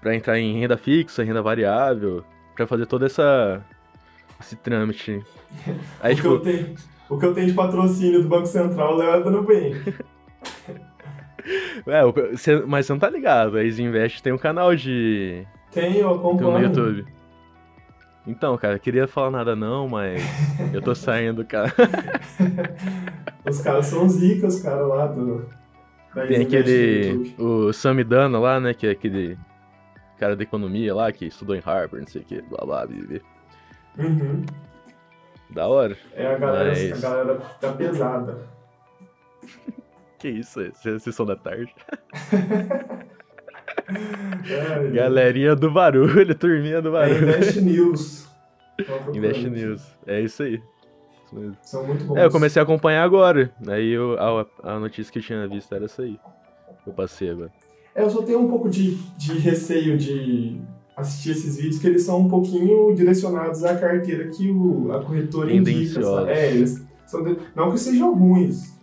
pra 0.00 0.14
entrar 0.14 0.38
em 0.38 0.60
renda 0.60 0.76
fixa, 0.76 1.22
renda 1.22 1.42
variável, 1.42 2.24
pra 2.54 2.66
fazer 2.66 2.86
toda 2.86 3.06
essa. 3.06 3.62
esse 4.40 4.56
trâmite. 4.56 5.22
Aí, 6.00 6.14
o, 6.14 6.16
que 6.16 6.22
tipo, 6.22 6.34
eu 6.34 6.40
tenho, 6.40 6.74
o 7.08 7.18
que 7.18 7.26
eu 7.26 7.34
tenho 7.34 7.46
de 7.48 7.52
patrocínio 7.54 8.22
do 8.22 8.28
Banco 8.28 8.46
Central, 8.46 9.00
é 9.02 9.20
do 9.20 9.30
Nubank. 9.30 9.94
é, 11.86 12.02
mas 12.66 12.86
você 12.86 12.92
não 12.92 12.98
tá 12.98 13.08
ligado, 13.10 13.56
a 13.56 13.64
Easy 13.64 13.82
Invest 13.82 14.22
tem 14.22 14.32
um 14.32 14.38
canal 14.38 14.74
de. 14.74 15.46
Tem, 15.72 15.96
eu 15.96 16.14
acompanho. 16.14 16.52
no 16.52 16.60
YouTube. 16.60 17.06
Então, 18.26 18.56
cara, 18.56 18.78
queria 18.78 19.06
falar 19.06 19.30
nada 19.30 19.54
não, 19.54 19.86
mas 19.88 20.22
eu 20.72 20.80
tô 20.80 20.94
saindo, 20.94 21.44
cara. 21.44 21.72
Os 23.46 23.60
caras 23.60 23.86
são 23.86 24.08
zica, 24.08 24.46
os 24.46 24.62
caras 24.62 24.88
lá 24.88 25.06
do. 25.06 25.46
da 26.14 26.26
Tem 26.26 26.36
Easy 26.42 26.44
aquele. 26.46 27.34
O 27.38 27.70
Samidana 27.74 28.38
lá, 28.38 28.58
né? 28.58 28.72
Que 28.72 28.86
é 28.86 28.90
aquele 28.92 29.36
cara 30.18 30.34
da 30.34 30.42
economia 30.42 30.94
lá, 30.94 31.12
que 31.12 31.26
estudou 31.26 31.54
em 31.54 31.60
Harvard, 31.60 31.98
não 32.00 32.06
sei 32.06 32.22
o 32.22 32.24
que, 32.24 32.40
blá 32.40 32.64
blá, 32.64 32.86
blá, 32.86 32.96
blá. 32.96 33.20
Uhum. 33.98 34.46
Da 35.50 35.66
hora. 35.68 35.94
É 36.14 36.26
a 36.26 36.38
galera, 36.38 36.68
Mas- 36.70 37.04
a 37.04 37.08
galera 37.08 37.40
da 37.60 37.72
pesada. 37.72 38.48
Que 40.24 40.30
isso, 40.30 40.58
essa 40.58 40.98
sessão 41.00 41.26
da 41.26 41.36
tarde. 41.36 41.70
É, 43.86 44.90
Galerinha 44.90 45.54
do 45.54 45.70
barulho, 45.70 46.32
turminha 46.34 46.80
do 46.80 46.88
é 46.88 46.92
barulho. 46.92 47.28
Invest 47.28 47.60
News. 47.60 48.28
Invest. 49.12 49.50
News. 49.50 49.82
É 50.06 50.20
isso 50.22 50.42
aí. 50.42 50.62
Isso 51.26 51.34
mesmo. 51.34 51.56
São 51.60 51.86
muito 51.86 52.04
bons. 52.06 52.16
É, 52.16 52.24
eu 52.24 52.30
comecei 52.30 52.60
a 52.60 52.62
acompanhar 52.62 53.02
agora. 53.04 53.52
Aí 53.68 53.90
eu, 53.90 54.16
a, 54.18 54.46
a 54.62 54.78
notícia 54.80 55.12
que 55.12 55.18
eu 55.18 55.22
tinha 55.22 55.46
visto 55.46 55.74
era 55.74 55.84
essa 55.84 56.00
aí. 56.02 56.18
Eu 56.86 56.94
passei 56.94 57.28
agora. 57.28 57.52
É, 57.94 58.02
eu 58.02 58.08
só 58.08 58.22
tenho 58.22 58.40
um 58.40 58.48
pouco 58.48 58.70
de, 58.70 58.94
de 59.18 59.38
receio 59.38 59.98
de 59.98 60.58
assistir 60.96 61.32
esses 61.32 61.56
vídeos, 61.58 61.78
que 61.78 61.86
eles 61.86 62.02
são 62.04 62.20
um 62.20 62.28
pouquinho 62.28 62.94
direcionados 62.94 63.64
à 63.64 63.76
carteira 63.76 64.28
que 64.28 64.50
o, 64.50 64.92
a 64.92 65.02
corretora 65.02 65.52
indica. 65.52 66.00
É, 66.28 66.50
eles 66.50 66.82
são 67.04 67.22
de- 67.22 67.36
não 67.54 67.70
que 67.70 67.78
sejam 67.78 68.14
ruins. 68.14 68.73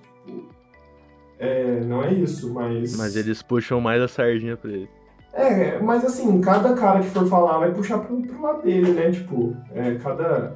É, 1.41 1.81
não 1.81 2.03
é 2.03 2.13
isso, 2.13 2.53
mas. 2.53 2.95
Mas 2.95 3.15
eles 3.15 3.41
puxam 3.41 3.81
mais 3.81 3.99
a 3.99 4.07
sardinha 4.07 4.55
pra 4.55 4.69
ele. 4.69 4.87
É, 5.33 5.79
mas 5.79 6.05
assim, 6.05 6.39
cada 6.39 6.73
cara 6.75 6.99
que 6.99 7.09
for 7.09 7.25
falar 7.25 7.57
vai 7.57 7.71
puxar 7.73 7.97
pro, 7.97 8.21
pro 8.21 8.41
lado 8.41 8.61
dele, 8.61 8.91
né? 8.91 9.09
Tipo, 9.09 9.57
é, 9.73 9.95
cada 9.95 10.53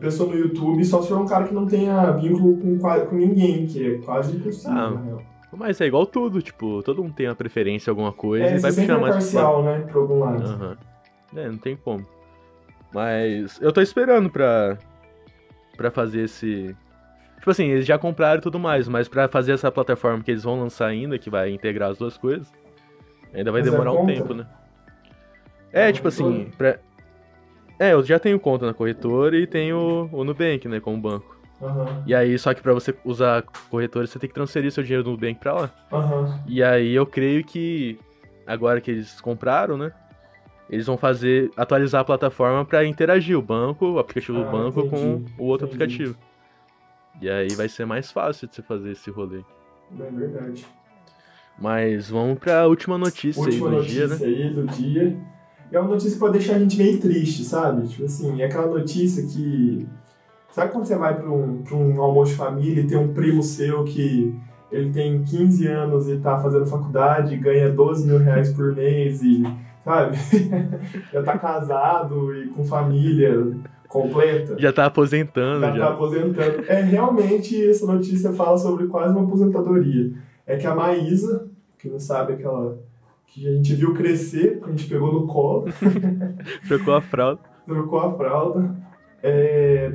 pessoa 0.00 0.30
no 0.30 0.38
YouTube, 0.38 0.82
só 0.84 1.02
se 1.02 1.08
for 1.08 1.18
um 1.18 1.26
cara 1.26 1.46
que 1.46 1.52
não 1.54 1.66
tenha 1.66 2.12
vínculo 2.12 2.56
com, 2.56 2.78
com 2.78 3.14
ninguém, 3.14 3.66
que 3.66 3.94
é 3.94 3.98
quase 3.98 4.36
impossível, 4.36 4.72
Ah, 4.72 4.90
na 4.90 5.00
real. 5.00 5.22
Mas 5.52 5.80
é 5.80 5.86
igual 5.86 6.06
tudo, 6.06 6.40
tipo, 6.40 6.82
todo 6.82 7.02
mundo 7.02 7.14
tem 7.14 7.28
uma 7.28 7.34
preferência 7.34 7.90
alguma 7.90 8.12
coisa 8.12 8.46
É, 8.46 8.56
e 8.56 8.58
vai 8.58 8.72
puxar 8.72 8.96
é 8.96 9.00
mais 9.00 9.14
parcial, 9.14 9.62
né? 9.62 9.80
Pra 9.90 10.00
algum 10.00 10.18
lado. 10.18 10.42
Aham. 10.42 10.76
É, 11.34 11.48
não 11.48 11.58
tem 11.58 11.76
como. 11.76 12.06
Mas 12.92 13.58
eu 13.60 13.72
tô 13.72 13.80
esperando 13.80 14.30
pra, 14.30 14.78
pra 15.76 15.90
fazer 15.90 16.22
esse. 16.22 16.74
Tipo 17.46 17.52
assim, 17.52 17.66
eles 17.68 17.86
já 17.86 17.96
compraram 17.96 18.38
e 18.40 18.42
tudo 18.42 18.58
mais, 18.58 18.88
mas 18.88 19.06
pra 19.06 19.28
fazer 19.28 19.52
essa 19.52 19.70
plataforma 19.70 20.20
que 20.20 20.32
eles 20.32 20.42
vão 20.42 20.58
lançar 20.58 20.86
ainda, 20.88 21.16
que 21.16 21.30
vai 21.30 21.48
integrar 21.52 21.92
as 21.92 21.98
duas 21.98 22.18
coisas, 22.18 22.52
ainda 23.32 23.52
vai 23.52 23.60
Mas 23.60 23.68
é 23.68 23.70
demorar 23.70 23.92
um 23.92 23.98
conta? 23.98 24.12
tempo, 24.12 24.34
né? 24.34 24.44
É, 25.72 25.88
É 25.88 25.92
tipo 25.92 26.08
assim, 26.08 26.50
pra... 26.58 26.76
É, 27.78 27.92
eu 27.92 28.02
já 28.02 28.18
tenho 28.18 28.40
conta 28.40 28.66
na 28.66 28.74
corretora 28.74 29.36
e 29.38 29.46
tenho 29.46 30.08
o 30.10 30.24
Nubank, 30.24 30.66
né, 30.66 30.80
como 30.80 31.00
banco. 31.00 31.38
Aham, 31.62 32.02
E 32.04 32.12
aí, 32.16 32.36
só 32.36 32.52
que 32.52 32.60
pra 32.60 32.72
você 32.74 32.92
usar 33.04 33.38
a 33.38 33.42
corretora, 33.70 34.08
você 34.08 34.18
tem 34.18 34.26
que 34.28 34.34
transferir 34.34 34.72
seu 34.72 34.82
dinheiro 34.82 35.04
do 35.04 35.12
Nubank 35.12 35.38
pra 35.38 35.52
lá. 35.54 35.70
aham. 35.92 36.40
E 36.48 36.64
aí 36.64 36.92
eu 36.96 37.06
creio 37.06 37.44
que 37.44 37.96
agora 38.44 38.80
que 38.80 38.90
eles 38.90 39.20
compraram, 39.20 39.76
né? 39.78 39.92
Eles 40.68 40.84
vão 40.86 40.96
fazer 40.98 41.48
atualizar 41.56 42.00
a 42.00 42.04
plataforma 42.04 42.64
para 42.64 42.84
interagir 42.84 43.38
o 43.38 43.42
banco, 43.42 43.86
o 43.86 43.98
aplicativo 44.00 44.38
do 44.42 44.48
Ah, 44.48 44.50
banco 44.50 44.80
entendi, 44.80 44.90
com 44.90 45.22
o 45.38 45.44
outro 45.46 45.68
entendi. 45.68 45.84
aplicativo. 45.84 46.25
E 47.20 47.30
aí 47.30 47.48
vai 47.54 47.68
ser 47.68 47.86
mais 47.86 48.10
fácil 48.10 48.46
de 48.48 48.54
você 48.54 48.62
fazer 48.62 48.92
esse 48.92 49.10
rolê. 49.10 49.42
É 49.98 50.10
verdade. 50.10 50.66
Mas 51.58 52.10
vamos 52.10 52.38
pra 52.38 52.66
última 52.66 52.98
notícia 52.98 53.42
Última 53.42 53.68
aí 53.68 53.74
do 53.74 53.78
notícia 53.78 54.08
dia, 54.08 54.18
né? 54.18 54.26
aí 54.26 54.50
do 54.50 54.66
dia. 54.66 55.16
É 55.72 55.80
uma 55.80 55.88
notícia 55.88 56.12
que 56.12 56.18
pode 56.18 56.38
deixar 56.38 56.56
a 56.56 56.58
gente 56.58 56.76
meio 56.76 57.00
triste, 57.00 57.42
sabe? 57.44 57.88
Tipo 57.88 58.04
assim, 58.04 58.40
é 58.40 58.44
aquela 58.44 58.66
notícia 58.66 59.26
que. 59.26 59.86
Sabe 60.50 60.72
quando 60.72 60.86
você 60.86 60.96
vai 60.96 61.14
pra 61.14 61.30
um, 61.30 61.62
pra 61.62 61.76
um 61.76 62.00
almoço 62.00 62.32
de 62.32 62.38
família 62.38 62.82
e 62.82 62.86
tem 62.86 62.96
um 62.96 63.12
primo 63.12 63.42
seu 63.42 63.84
que 63.84 64.34
ele 64.70 64.90
tem 64.90 65.22
15 65.22 65.66
anos 65.66 66.08
e 66.08 66.16
tá 66.18 66.38
fazendo 66.38 66.66
faculdade 66.66 67.34
e 67.34 67.38
ganha 67.38 67.70
12 67.70 68.06
mil 68.06 68.18
reais 68.18 68.52
por 68.52 68.74
mês 68.74 69.22
e, 69.22 69.42
sabe? 69.84 70.16
já 71.12 71.22
tá 71.22 71.38
casado 71.38 72.34
e 72.34 72.48
com 72.48 72.64
família 72.64 73.54
completa. 73.88 74.56
Já 74.58 74.72
tá 74.72 74.86
aposentando, 74.86 75.60
Já 75.60 75.70
tá 75.70 75.76
já. 75.76 75.88
aposentando. 75.88 76.64
É, 76.66 76.80
realmente, 76.82 77.68
essa 77.68 77.86
notícia 77.86 78.32
fala 78.32 78.56
sobre 78.58 78.86
quase 78.86 79.12
uma 79.14 79.24
aposentadoria. 79.26 80.12
É 80.46 80.56
que 80.56 80.66
a 80.66 80.74
Maísa, 80.74 81.48
que 81.78 81.88
não 81.88 81.98
sabe 81.98 82.34
aquela 82.34 82.78
que 83.26 83.46
a 83.48 83.52
gente 83.52 83.74
viu 83.74 83.92
crescer, 83.92 84.60
que 84.60 84.64
a 84.64 84.70
gente 84.70 84.86
pegou 84.88 85.12
no 85.12 85.26
colo, 85.26 85.66
Trocou 86.68 86.94
a 86.94 87.00
fralda. 87.00 87.40
trocou 87.66 87.98
a 88.00 88.12
fralda, 88.14 88.74
é, 89.22 89.92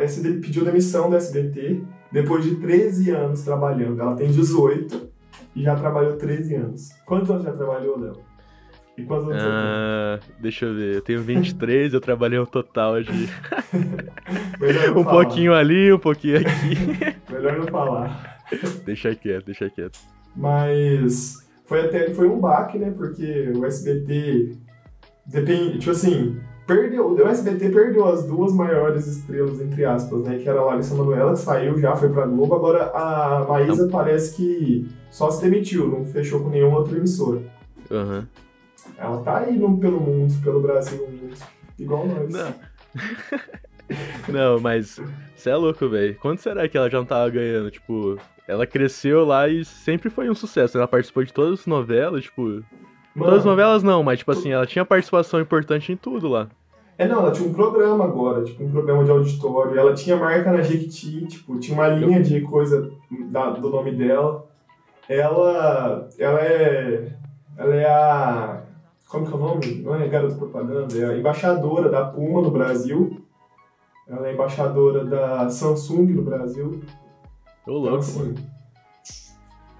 SD 0.00 0.34
pediu 0.40 0.64
demissão 0.64 1.10
da 1.10 1.16
SBT 1.16 1.82
depois 2.12 2.44
de 2.44 2.56
13 2.56 3.10
anos 3.10 3.42
trabalhando. 3.42 4.00
Ela 4.00 4.14
tem 4.14 4.30
18 4.30 5.08
e 5.56 5.62
já 5.62 5.74
trabalhou 5.74 6.16
13 6.16 6.54
anos. 6.54 6.88
Quantos 7.06 7.30
anos 7.30 7.42
já 7.44 7.52
trabalhou, 7.52 7.98
Léo? 7.98 8.12
E 9.00 9.04
quantos 9.04 9.28
anos 9.28 9.42
Ah, 9.42 10.20
deixa 10.38 10.66
eu 10.66 10.74
ver, 10.74 10.94
eu 10.96 11.00
tenho 11.00 11.22
23, 11.22 11.94
eu 11.94 12.00
trabalhei 12.00 12.38
um 12.38 12.46
total 12.46 13.02
de 13.02 13.26
você 14.58 14.72
tem? 14.72 14.86
Não 14.88 15.00
um 15.00 15.04
falar. 15.04 15.24
pouquinho 15.24 15.54
ali, 15.54 15.92
um 15.92 15.98
pouquinho 15.98 16.38
aqui. 16.38 17.14
Melhor 17.32 17.58
não 17.58 17.66
falar. 17.66 18.40
deixa 18.84 19.14
quieto, 19.14 19.46
deixa 19.46 19.70
quieto. 19.70 19.98
Mas 20.36 21.48
foi 21.64 21.80
até 21.80 22.10
foi 22.12 22.28
um 22.28 22.38
baque, 22.38 22.78
né? 22.78 22.90
Porque 22.90 23.52
o 23.56 23.64
SBT 23.64 24.56
depende, 25.24 25.78
tipo 25.78 25.92
assim, 25.92 26.38
perdeu, 26.66 27.12
o 27.12 27.28
SBT 27.28 27.70
perdeu 27.70 28.06
as 28.06 28.24
duas 28.24 28.52
maiores 28.52 29.06
estrelas 29.06 29.60
entre 29.60 29.84
aspas, 29.84 30.22
né? 30.24 30.38
Que 30.38 30.48
era 30.48 30.60
a 30.60 30.64
Larissa 30.64 30.94
Manoela, 30.94 31.32
que 31.32 31.38
saiu 31.38 31.78
já, 31.78 31.96
foi 31.96 32.10
pra 32.10 32.26
Globo, 32.26 32.54
agora 32.54 32.90
a 32.94 33.46
Maísa 33.48 33.88
parece 33.88 34.36
que 34.36 34.88
só 35.10 35.30
se 35.30 35.42
demitiu, 35.42 35.88
não 35.88 36.04
fechou 36.04 36.40
com 36.40 36.50
nenhuma 36.50 36.78
outra 36.78 36.96
emissora. 36.96 37.40
Aham. 37.90 38.26
Ela 38.96 39.22
tá 39.22 39.38
aí 39.38 39.56
no, 39.58 39.76
pelo 39.78 40.00
mundo, 40.00 40.32
pelo 40.42 40.60
Brasil, 40.60 41.08
igual 41.78 42.06
nós. 42.06 42.30
Não. 42.32 42.54
não, 44.28 44.60
mas 44.60 45.00
você 45.34 45.50
é 45.50 45.56
louco, 45.56 45.88
velho. 45.88 46.14
Quanto 46.16 46.40
será 46.42 46.68
que 46.68 46.76
ela 46.76 46.90
já 46.90 46.98
não 46.98 47.04
tava 47.04 47.30
ganhando? 47.30 47.70
Tipo, 47.70 48.18
ela 48.46 48.66
cresceu 48.66 49.24
lá 49.24 49.48
e 49.48 49.64
sempre 49.64 50.10
foi 50.10 50.28
um 50.30 50.34
sucesso. 50.34 50.76
Ela 50.76 50.88
participou 50.88 51.24
de 51.24 51.32
todas 51.32 51.60
as 51.60 51.66
novelas, 51.66 52.24
tipo. 52.24 52.42
Mano, 52.42 52.64
Todas 53.14 53.38
as 53.40 53.44
novelas 53.44 53.82
não, 53.82 54.02
mas 54.02 54.20
tipo 54.20 54.30
assim, 54.30 54.52
ela 54.52 54.66
tinha 54.66 54.84
participação 54.84 55.40
importante 55.40 55.92
em 55.92 55.96
tudo 55.96 56.28
lá. 56.28 56.48
É, 56.96 57.08
não, 57.08 57.20
ela 57.20 57.32
tinha 57.32 57.48
um 57.48 57.52
programa 57.54 58.04
agora, 58.04 58.44
tipo, 58.44 58.62
um 58.62 58.70
programa 58.70 59.02
de 59.04 59.10
auditório. 59.10 59.78
Ela 59.78 59.94
tinha 59.94 60.16
marca 60.16 60.52
na 60.52 60.62
Jequiti, 60.62 61.26
tipo, 61.26 61.58
tinha 61.58 61.74
uma 61.74 61.88
linha 61.88 62.22
de 62.22 62.40
coisa 62.42 62.90
da- 63.30 63.50
do 63.50 63.70
nome 63.70 63.92
dela. 63.92 64.46
Ela, 65.08 66.08
ela 66.18 66.40
é, 66.40 67.12
ela 67.56 67.74
é 67.74 67.84
a, 67.86 68.62
como 69.10 69.26
que 69.26 69.32
é 69.32 69.36
o 69.36 69.38
nome? 69.38 69.82
Não 69.82 69.94
é 69.94 70.08
garota 70.08 70.34
propaganda, 70.36 70.96
é 70.96 71.04
a 71.04 71.18
embaixadora 71.18 71.88
da 71.88 72.04
Puma 72.04 72.40
no 72.40 72.50
Brasil. 72.50 73.20
Ela 74.08 74.28
é 74.28 74.34
embaixadora 74.34 75.04
da 75.04 75.48
Samsung 75.48 76.06
no 76.14 76.22
Brasil. 76.22 76.80
Ô 77.66 77.70
Então, 77.70 77.74
louco, 77.74 77.96
assim, 77.98 78.18
mano. 78.18 78.34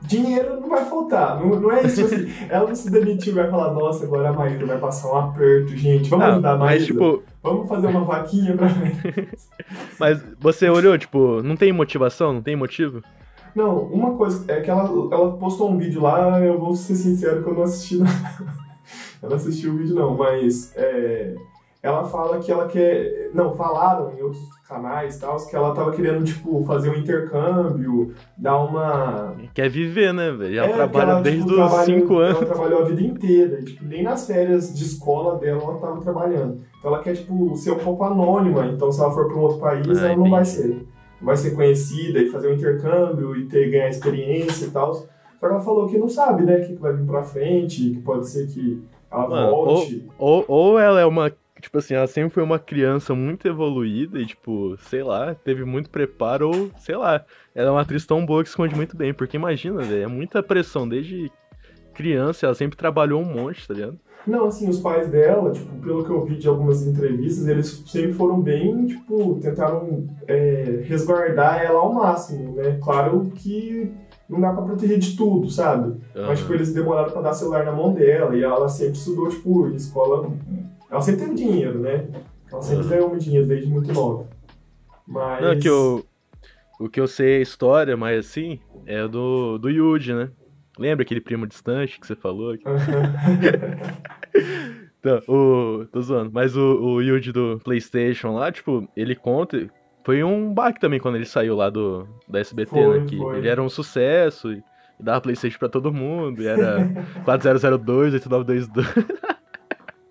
dinheiro 0.02 0.60
não 0.60 0.68
vai 0.68 0.84
faltar. 0.84 1.40
Não, 1.40 1.60
não 1.60 1.72
é 1.72 1.82
isso, 1.84 2.04
assim, 2.04 2.30
ela 2.48 2.68
não 2.68 2.74
se 2.74 2.90
demitiu 2.90 3.32
e 3.32 3.36
vai 3.36 3.50
falar, 3.50 3.72
nossa, 3.72 4.04
agora 4.04 4.28
a 4.28 4.32
Maísa 4.32 4.66
vai 4.66 4.78
passar 4.78 5.12
um 5.12 5.16
aperto, 5.16 5.76
gente. 5.76 6.08
Vamos 6.10 6.24
Ah, 6.26 6.30
ajudar 6.32 6.52
a 6.52 6.56
mas 6.56 6.68
Maísa? 6.70 6.86
tipo, 6.86 7.22
Vamos 7.42 7.68
fazer 7.68 7.86
uma 7.86 8.04
vaquinha 8.04 8.54
pra 8.56 8.68
mas 9.98 10.22
você 10.38 10.68
olhou, 10.68 10.96
tipo, 10.98 11.42
não 11.42 11.56
tem 11.56 11.72
motivação, 11.72 12.32
não 12.34 12.42
tem 12.42 12.54
motivo? 12.54 13.02
Não, 13.54 13.78
uma 13.84 14.14
coisa 14.16 14.44
é 14.52 14.60
que 14.60 14.70
ela, 14.70 14.82
ela 15.12 15.32
postou 15.38 15.70
um 15.70 15.78
vídeo 15.78 16.02
lá, 16.02 16.38
eu 16.40 16.58
vou 16.58 16.74
ser 16.76 16.94
sincero 16.94 17.42
que 17.42 17.48
eu 17.50 17.54
não 17.54 17.62
assisti 17.62 17.96
não. 17.98 18.06
Eu 19.22 19.28
não 19.28 19.36
assisti 19.36 19.68
o 19.68 19.76
vídeo 19.76 19.94
não, 19.94 20.16
mas 20.16 20.72
é, 20.76 21.34
ela 21.82 22.04
fala 22.04 22.38
que 22.38 22.50
ela 22.50 22.66
quer. 22.66 23.30
Não, 23.34 23.54
falaram 23.54 24.12
em 24.16 24.22
outros 24.22 24.42
canais 24.68 25.16
e 25.16 25.20
tal, 25.20 25.36
que 25.46 25.56
ela 25.56 25.74
tava 25.74 25.90
querendo, 25.92 26.24
tipo, 26.24 26.62
fazer 26.64 26.90
um 26.90 26.94
intercâmbio, 26.94 28.12
dar 28.36 28.58
uma. 28.58 29.34
Quer 29.54 29.68
viver, 29.68 30.12
né, 30.12 30.30
velho? 30.30 30.54
Já 30.54 30.64
É, 30.66 30.72
trabalha 30.72 31.10
ela, 31.12 31.20
desde 31.22 31.40
tipo, 31.42 31.50
os 31.52 31.56
trabalha- 31.56 31.84
5 31.84 32.18
anos. 32.18 32.36
Ela 32.42 32.46
trabalhou 32.46 32.82
a 32.82 32.84
vida 32.84 33.02
inteira. 33.02 33.62
Tipo, 33.62 33.84
nem 33.84 34.02
nas 34.02 34.26
férias 34.26 34.74
de 34.76 34.84
escola 34.84 35.38
dela 35.38 35.62
ela 35.62 35.78
tava 35.78 36.00
trabalhando. 36.00 36.60
Então 36.78 36.92
ela 36.94 37.02
quer, 37.02 37.14
tipo, 37.14 37.56
ser 37.56 37.72
um 37.72 37.78
pouco 37.78 38.04
anônima. 38.04 38.66
Então 38.66 38.90
se 38.92 39.00
ela 39.00 39.10
for 39.10 39.26
para 39.26 39.36
um 39.36 39.40
outro 39.40 39.58
país, 39.58 39.86
Ah, 40.02 40.06
ela 40.08 40.16
não 40.16 40.30
vai 40.30 40.42
entendi. 40.42 40.56
ser. 40.56 40.86
Vai 41.22 41.36
ser 41.36 41.50
conhecida 41.54 42.18
e 42.20 42.28
fazer 42.30 42.48
um 42.48 42.54
intercâmbio 42.54 43.36
e 43.36 43.46
ter, 43.46 43.70
ganhar 43.70 43.88
experiência 43.88 44.66
e 44.66 44.70
tal. 44.70 44.94
Só 44.94 45.04
que 45.38 45.44
ela 45.44 45.60
falou 45.60 45.86
que 45.86 45.98
não 45.98 46.08
sabe, 46.08 46.44
né? 46.44 46.56
O 46.58 46.66
que 46.66 46.74
vai 46.74 46.92
vir 46.94 47.04
pra 47.06 47.22
frente, 47.22 47.90
que 47.90 48.00
pode 48.00 48.28
ser 48.28 48.46
que 48.46 48.82
ela 49.10 49.28
Mano, 49.28 49.50
volte. 49.50 50.08
Ou, 50.18 50.44
ou 50.46 50.78
ela 50.78 51.00
é 51.00 51.06
uma. 51.06 51.32
Tipo 51.60 51.78
assim, 51.78 51.92
ela 51.94 52.06
sempre 52.06 52.30
foi 52.30 52.42
uma 52.42 52.58
criança 52.58 53.14
muito 53.14 53.46
evoluída 53.46 54.18
e, 54.18 54.24
tipo, 54.24 54.76
sei 54.78 55.02
lá, 55.02 55.34
teve 55.34 55.62
muito 55.64 55.90
preparo, 55.90 56.48
ou, 56.48 56.70
sei 56.78 56.96
lá, 56.96 57.22
ela 57.54 57.68
é 57.68 57.70
uma 57.70 57.82
atriz 57.82 58.06
tão 58.06 58.24
boa 58.24 58.42
que 58.42 58.48
esconde 58.48 58.74
muito 58.74 58.96
bem. 58.96 59.12
Porque 59.12 59.36
imagina, 59.36 59.82
velho, 59.82 60.04
é 60.04 60.06
muita 60.06 60.42
pressão 60.42 60.88
desde 60.88 61.30
criança, 61.92 62.46
ela 62.46 62.54
sempre 62.54 62.78
trabalhou 62.78 63.20
um 63.20 63.26
monte, 63.26 63.68
tá 63.68 63.74
ligado? 63.74 63.98
Não, 64.26 64.46
assim, 64.46 64.68
os 64.68 64.78
pais 64.78 65.08
dela, 65.08 65.50
tipo, 65.50 65.74
pelo 65.80 66.04
que 66.04 66.10
eu 66.10 66.24
vi 66.24 66.36
de 66.36 66.46
algumas 66.48 66.86
entrevistas, 66.86 67.46
eles 67.48 67.82
sempre 67.86 68.12
foram 68.12 68.40
bem, 68.40 68.86
tipo, 68.86 69.38
tentaram 69.40 70.06
é, 70.26 70.82
resguardar 70.84 71.62
ela 71.62 71.80
ao 71.80 71.92
máximo, 71.92 72.54
né? 72.54 72.78
Claro 72.82 73.30
que 73.34 73.90
não 74.30 74.40
dá 74.40 74.52
pra 74.52 74.62
proteger 74.62 74.98
de 74.98 75.16
tudo, 75.16 75.50
sabe? 75.50 76.00
Mas, 76.14 76.38
tipo, 76.38 76.54
eles 76.54 76.72
demoraram 76.72 77.10
pra 77.10 77.20
dar 77.20 77.32
celular 77.32 77.64
na 77.64 77.72
mão 77.72 77.92
dela 77.92 78.36
e 78.36 78.42
ela 78.42 78.68
sempre 78.68 78.94
estudou, 78.96 79.28
tipo, 79.28 79.68
escola. 79.68 80.30
Ela 80.90 81.00
sempre 81.00 81.24
teve 81.24 81.34
dinheiro, 81.34 81.80
né? 81.80 82.06
Ela 82.50 82.62
sempre 82.62 82.82
Aham. 82.82 82.90
ganhou 82.90 83.08
muito 83.10 83.24
dinheiro 83.24 83.46
desde 83.46 83.68
muito 83.68 83.92
nova. 83.92 84.28
Mas. 85.06 85.42
Não, 85.42 85.56
que 85.56 85.68
eu, 85.68 86.04
o 86.78 86.88
que 86.88 87.00
eu 87.00 87.08
sei 87.08 87.38
a 87.38 87.40
história, 87.40 87.96
mas 87.96 88.26
assim, 88.26 88.60
é 88.86 89.06
do, 89.08 89.58
do 89.58 89.68
Yuji, 89.68 90.14
né? 90.14 90.30
Lembra 90.78 91.02
aquele 91.02 91.20
primo 91.20 91.46
distante 91.46 91.98
que 92.00 92.06
você 92.06 92.14
falou? 92.14 92.56
Então, 95.00 95.18
o. 95.26 95.86
Tô 95.86 96.02
zoando. 96.02 96.30
Mas 96.30 96.54
o, 96.54 96.78
o 96.78 97.00
Yuji 97.00 97.32
do 97.32 97.58
PlayStation 97.64 98.34
lá, 98.34 98.52
tipo, 98.52 98.86
ele 98.94 99.16
conta. 99.16 99.66
Foi 100.02 100.22
um 100.24 100.52
baque 100.52 100.80
também 100.80 100.98
quando 100.98 101.16
ele 101.16 101.26
saiu 101.26 101.56
lá 101.56 101.68
do, 101.68 102.08
da 102.28 102.40
SBT, 102.40 102.70
Foi, 102.70 103.00
né? 103.00 103.06
Que 103.06 103.16
foi. 103.16 103.38
ele 103.38 103.48
era 103.48 103.62
um 103.62 103.68
sucesso 103.68 104.52
e, 104.52 104.62
e 104.98 105.02
dava 105.02 105.20
PlayStation 105.20 105.58
pra 105.58 105.68
todo 105.68 105.92
mundo. 105.92 106.42
E 106.42 106.46
era 106.46 106.88
4002, 107.24 108.14
8922. 108.14 109.06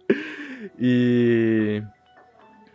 e. 0.80 1.84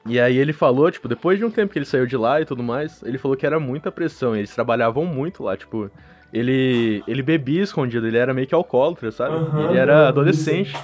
E 0.06 0.20
aí 0.20 0.36
ele 0.36 0.52
falou, 0.52 0.90
tipo, 0.90 1.08
depois 1.08 1.38
de 1.38 1.46
um 1.46 1.50
tempo 1.50 1.72
que 1.72 1.78
ele 1.78 1.86
saiu 1.86 2.04
de 2.06 2.14
lá 2.14 2.38
e 2.38 2.44
tudo 2.44 2.62
mais, 2.62 3.02
ele 3.04 3.16
falou 3.16 3.34
que 3.36 3.46
era 3.46 3.58
muita 3.58 3.90
pressão. 3.90 4.36
Eles 4.36 4.54
trabalhavam 4.54 5.06
muito 5.06 5.42
lá, 5.42 5.56
tipo. 5.56 5.90
Ele, 6.32 7.02
ele 7.06 7.22
bebia 7.22 7.62
escondido, 7.62 8.06
ele 8.06 8.18
era 8.18 8.34
meio 8.34 8.46
que 8.46 8.54
alcoólatra, 8.54 9.12
sabe? 9.12 9.36
Aham, 9.36 9.70
ele 9.70 9.78
era 9.78 10.08
adolescente. 10.08 10.76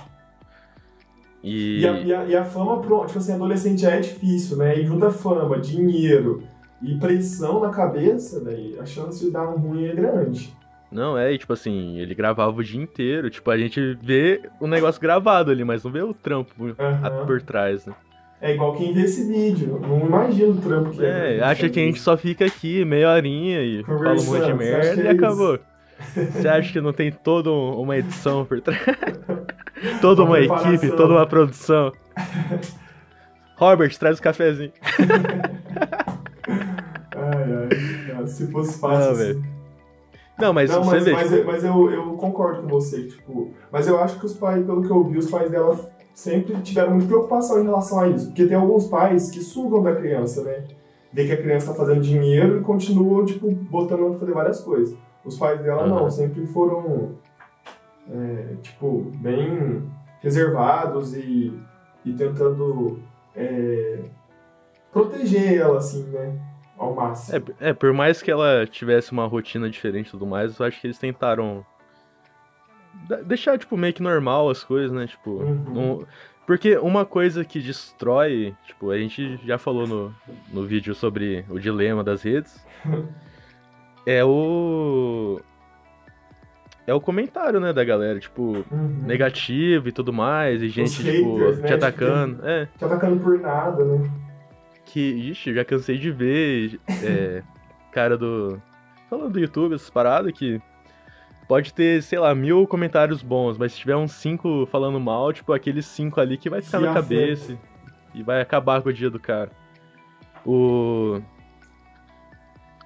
E. 1.42 1.80
E 1.80 1.86
a, 1.86 1.92
e 2.00 2.14
a- 2.14 2.24
e 2.26 2.36
a 2.36 2.44
fama, 2.44 2.80
pro- 2.80 3.06
tipo 3.06 3.18
assim, 3.18 3.32
adolescente 3.32 3.80
já 3.82 3.92
é 3.92 4.00
difícil, 4.00 4.56
né? 4.56 4.78
E 4.78 4.84
junta 4.86 5.10
fama, 5.10 5.58
dinheiro 5.58 6.42
e 6.82 6.94
pressão 6.96 7.60
na 7.60 7.70
cabeça, 7.70 8.40
daí 8.44 8.76
a 8.78 8.84
chance 8.86 9.24
de 9.24 9.30
dar 9.30 9.48
um 9.48 9.58
ruim 9.58 9.86
é 9.86 9.94
grande. 9.94 10.54
Não, 10.90 11.16
é, 11.16 11.32
e, 11.32 11.38
tipo 11.38 11.52
assim, 11.52 11.98
ele 11.98 12.14
gravava 12.14 12.58
o 12.58 12.64
dia 12.64 12.82
inteiro. 12.82 13.30
Tipo, 13.30 13.50
a 13.50 13.56
gente 13.56 13.96
vê 14.02 14.42
o 14.58 14.66
negócio 14.66 15.00
gravado 15.00 15.50
ali, 15.50 15.62
mas 15.64 15.84
não 15.84 15.90
vê 15.92 16.02
o 16.02 16.12
trampo 16.12 16.52
Aham. 16.78 17.26
por 17.26 17.40
trás, 17.40 17.86
né? 17.86 17.94
É 18.42 18.54
igual 18.54 18.74
quem 18.74 18.92
vê 18.92 19.02
esse 19.02 19.24
vídeo. 19.26 19.78
Não 19.80 20.00
imagina 20.06 20.48
o 20.50 20.56
trampo 20.56 20.90
que 20.90 21.04
é. 21.04 21.36
É, 21.36 21.42
acha 21.44 21.68
que 21.68 21.78
a 21.78 21.82
gente 21.84 22.00
só 22.00 22.16
fica 22.16 22.44
aqui 22.46 22.84
meia 22.84 23.12
horinha 23.12 23.62
e 23.62 23.84
fala 23.84 24.20
um 24.20 24.24
monte 24.24 24.46
de 24.46 24.54
merda 24.54 25.02
e 25.02 25.06
é 25.06 25.10
acabou. 25.10 25.58
Você 26.32 26.48
acha 26.48 26.72
que 26.72 26.80
não 26.80 26.92
tem 26.92 27.12
toda 27.12 27.50
um- 27.50 27.80
uma 27.82 27.96
edição 27.98 28.44
por 28.46 28.60
trás? 28.60 28.80
toda 30.00 30.22
Uma 30.22 30.40
equipe, 30.40 30.90
toda 30.90 31.14
uma 31.14 31.26
produção. 31.26 31.92
Robert, 33.56 33.96
traz 33.98 34.18
o 34.18 34.22
cafezinho. 34.22 34.72
Ai, 37.14 38.16
ai. 38.16 38.26
Se 38.26 38.46
fosse 38.50 38.78
fácil. 38.78 39.00
Não, 39.04 39.10
assim. 39.12 39.42
Não, 40.38 40.52
mas 40.54 40.70
Não, 40.70 40.82
você 40.82 40.90
mas, 40.96 41.04
vê, 41.04 41.12
mas, 41.12 41.22
tipo, 41.24 41.34
eu- 41.36 41.44
mas 41.46 41.64
eu, 41.64 41.90
eu 41.90 42.04
concordo 42.14 42.62
com 42.62 42.68
você, 42.68 43.02
tipo, 43.04 43.50
mas 43.70 43.86
eu 43.86 44.00
acho 44.00 44.18
que 44.18 44.24
os 44.26 44.32
pais, 44.34 44.64
pelo 44.64 44.82
que 44.82 44.90
eu 44.90 45.04
vi, 45.04 45.18
os 45.18 45.30
pais 45.30 45.50
dela 45.50 45.78
sempre 46.14 46.54
tiveram 46.62 46.92
muita 46.92 47.06
preocupação 47.06 47.60
em 47.60 47.64
relação 47.64 48.00
a 48.00 48.08
isso, 48.08 48.26
porque 48.28 48.46
tem 48.46 48.56
alguns 48.56 48.86
pais 48.86 49.30
que 49.30 49.40
sugam 49.40 49.82
da 49.82 49.94
criança, 49.94 50.42
né? 50.42 50.64
Vê 51.12 51.26
que 51.26 51.32
a 51.32 51.36
criança 51.36 51.72
tá 51.72 51.74
fazendo 51.74 52.00
dinheiro 52.00 52.58
e 52.58 52.62
continuam, 52.62 53.24
tipo, 53.24 53.50
botando 53.50 54.00
ela 54.00 54.10
pra 54.10 54.20
fazer 54.20 54.32
várias 54.32 54.60
coisas. 54.60 54.96
Os 55.24 55.36
pais 55.36 55.60
dela 55.60 55.82
Aham. 55.82 55.88
não, 56.02 56.10
sempre 56.10 56.46
foram, 56.46 57.16
é, 58.12 58.54
tipo, 58.62 59.10
bem 59.16 59.90
reservados 60.20 61.14
e, 61.14 61.52
e 62.04 62.12
tentando 62.12 63.00
é, 63.34 64.04
proteger 64.92 65.58
ela, 65.60 65.78
assim, 65.78 66.04
né? 66.10 66.38
Ao 66.78 66.94
máximo. 66.94 67.42
É, 67.60 67.70
é, 67.70 67.72
por 67.72 67.92
mais 67.92 68.22
que 68.22 68.30
ela 68.30 68.66
tivesse 68.66 69.12
uma 69.12 69.26
rotina 69.26 69.68
diferente 69.68 70.08
e 70.08 70.10
tudo 70.12 70.26
mais, 70.26 70.58
eu 70.58 70.66
acho 70.66 70.80
que 70.80 70.86
eles 70.86 70.98
tentaram 70.98 71.64
deixar, 73.26 73.58
tipo, 73.58 73.76
meio 73.76 73.92
que 73.94 74.02
normal 74.02 74.48
as 74.50 74.62
coisas, 74.64 74.90
né? 74.92 75.06
Tipo, 75.06 75.30
Uhum. 75.42 75.64
não- 75.68 76.06
porque 76.46 76.76
uma 76.78 77.04
coisa 77.04 77.44
que 77.44 77.60
destrói, 77.60 78.54
tipo, 78.66 78.90
a 78.90 78.98
gente 78.98 79.38
já 79.46 79.56
falou 79.58 79.86
no, 79.86 80.14
no 80.52 80.66
vídeo 80.66 80.94
sobre 80.94 81.44
o 81.48 81.58
dilema 81.58 82.02
das 82.02 82.22
redes, 82.22 82.64
é 84.06 84.24
o... 84.24 85.40
É 86.86 86.94
o 86.94 87.00
comentário, 87.00 87.60
né, 87.60 87.72
da 87.72 87.84
galera, 87.84 88.18
tipo, 88.18 88.64
Uhum. 88.70 89.02
negativo 89.04 89.88
e 89.88 89.92
tudo 89.92 90.12
mais, 90.12 90.60
e 90.62 90.68
gente, 90.68 91.02
tipo, 91.04 91.36
haters, 91.38 91.58
né, 91.60 91.66
te 91.68 91.74
atacando. 91.74 92.46
É, 92.46 92.66
Tá 92.78 92.86
atacando 92.86 93.20
por 93.22 93.38
nada, 93.38 93.84
né? 93.84 94.10
que, 94.86 95.00
ixi, 95.30 95.50
eu 95.50 95.54
já 95.56 95.64
cansei 95.64 95.96
de 95.98 96.10
ver 96.10 96.80
é, 97.04 97.42
cara 97.92 98.16
do. 98.18 98.60
Falando 99.08 99.32
do 99.32 99.38
YouTube, 99.40 99.74
essas 99.74 99.90
paradas 99.90 100.32
que 100.32 100.60
pode 101.46 101.72
ter, 101.72 102.02
sei 102.02 102.18
lá, 102.18 102.34
mil 102.34 102.66
comentários 102.66 103.22
bons, 103.22 103.56
mas 103.56 103.72
se 103.72 103.78
tiver 103.78 103.94
uns 103.96 104.12
cinco 104.12 104.66
falando 104.66 104.98
mal, 104.98 105.32
tipo, 105.32 105.52
aqueles 105.52 105.86
cinco 105.86 106.20
ali 106.20 106.36
que 106.36 106.50
vai 106.50 106.60
ficar 106.60 106.78
Que 106.78 106.86
na 106.86 106.94
cabeça 106.94 107.56
e 108.14 108.22
vai 108.22 108.40
acabar 108.40 108.82
com 108.82 108.88
o 108.88 108.92
dia 108.92 109.10
do 109.10 109.20
cara. 109.20 109.50
O. 110.44 111.20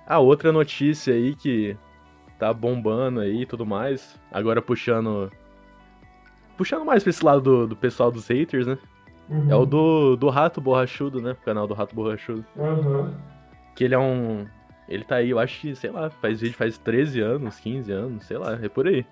A 0.06 0.18
outra 0.18 0.52
notícia 0.52 1.14
aí 1.14 1.34
que 1.34 1.74
tá 2.44 2.52
bombando 2.52 3.20
aí 3.20 3.42
e 3.42 3.46
tudo 3.46 3.64
mais, 3.64 4.20
agora 4.30 4.60
puxando. 4.60 5.32
Puxando 6.56 6.84
mais 6.84 7.02
pra 7.02 7.10
esse 7.10 7.24
lado 7.24 7.40
do, 7.40 7.66
do 7.68 7.76
pessoal 7.76 8.10
dos 8.10 8.28
haters, 8.28 8.66
né? 8.66 8.78
Uhum. 9.30 9.50
É 9.50 9.54
o 9.54 9.64
do, 9.64 10.14
do 10.16 10.28
Rato 10.28 10.60
Borrachudo, 10.60 11.20
né? 11.22 11.32
O 11.32 11.44
canal 11.44 11.66
do 11.66 11.72
Rato 11.72 11.94
Borrachudo. 11.94 12.44
Aham. 12.58 13.14
Que 13.74 13.84
ele 13.84 13.94
é 13.94 13.98
um. 13.98 14.46
Ele 14.86 15.02
tá 15.02 15.16
aí, 15.16 15.30
eu 15.30 15.38
acho 15.38 15.58
que, 15.62 15.74
sei 15.74 15.90
lá, 15.90 16.10
faz 16.10 16.42
vídeo 16.42 16.54
faz 16.54 16.76
13 16.76 17.20
anos, 17.20 17.58
15 17.58 17.90
anos, 17.90 18.24
sei 18.26 18.36
lá, 18.36 18.58
é 18.62 18.68
por 18.68 18.86
aí. 18.86 19.06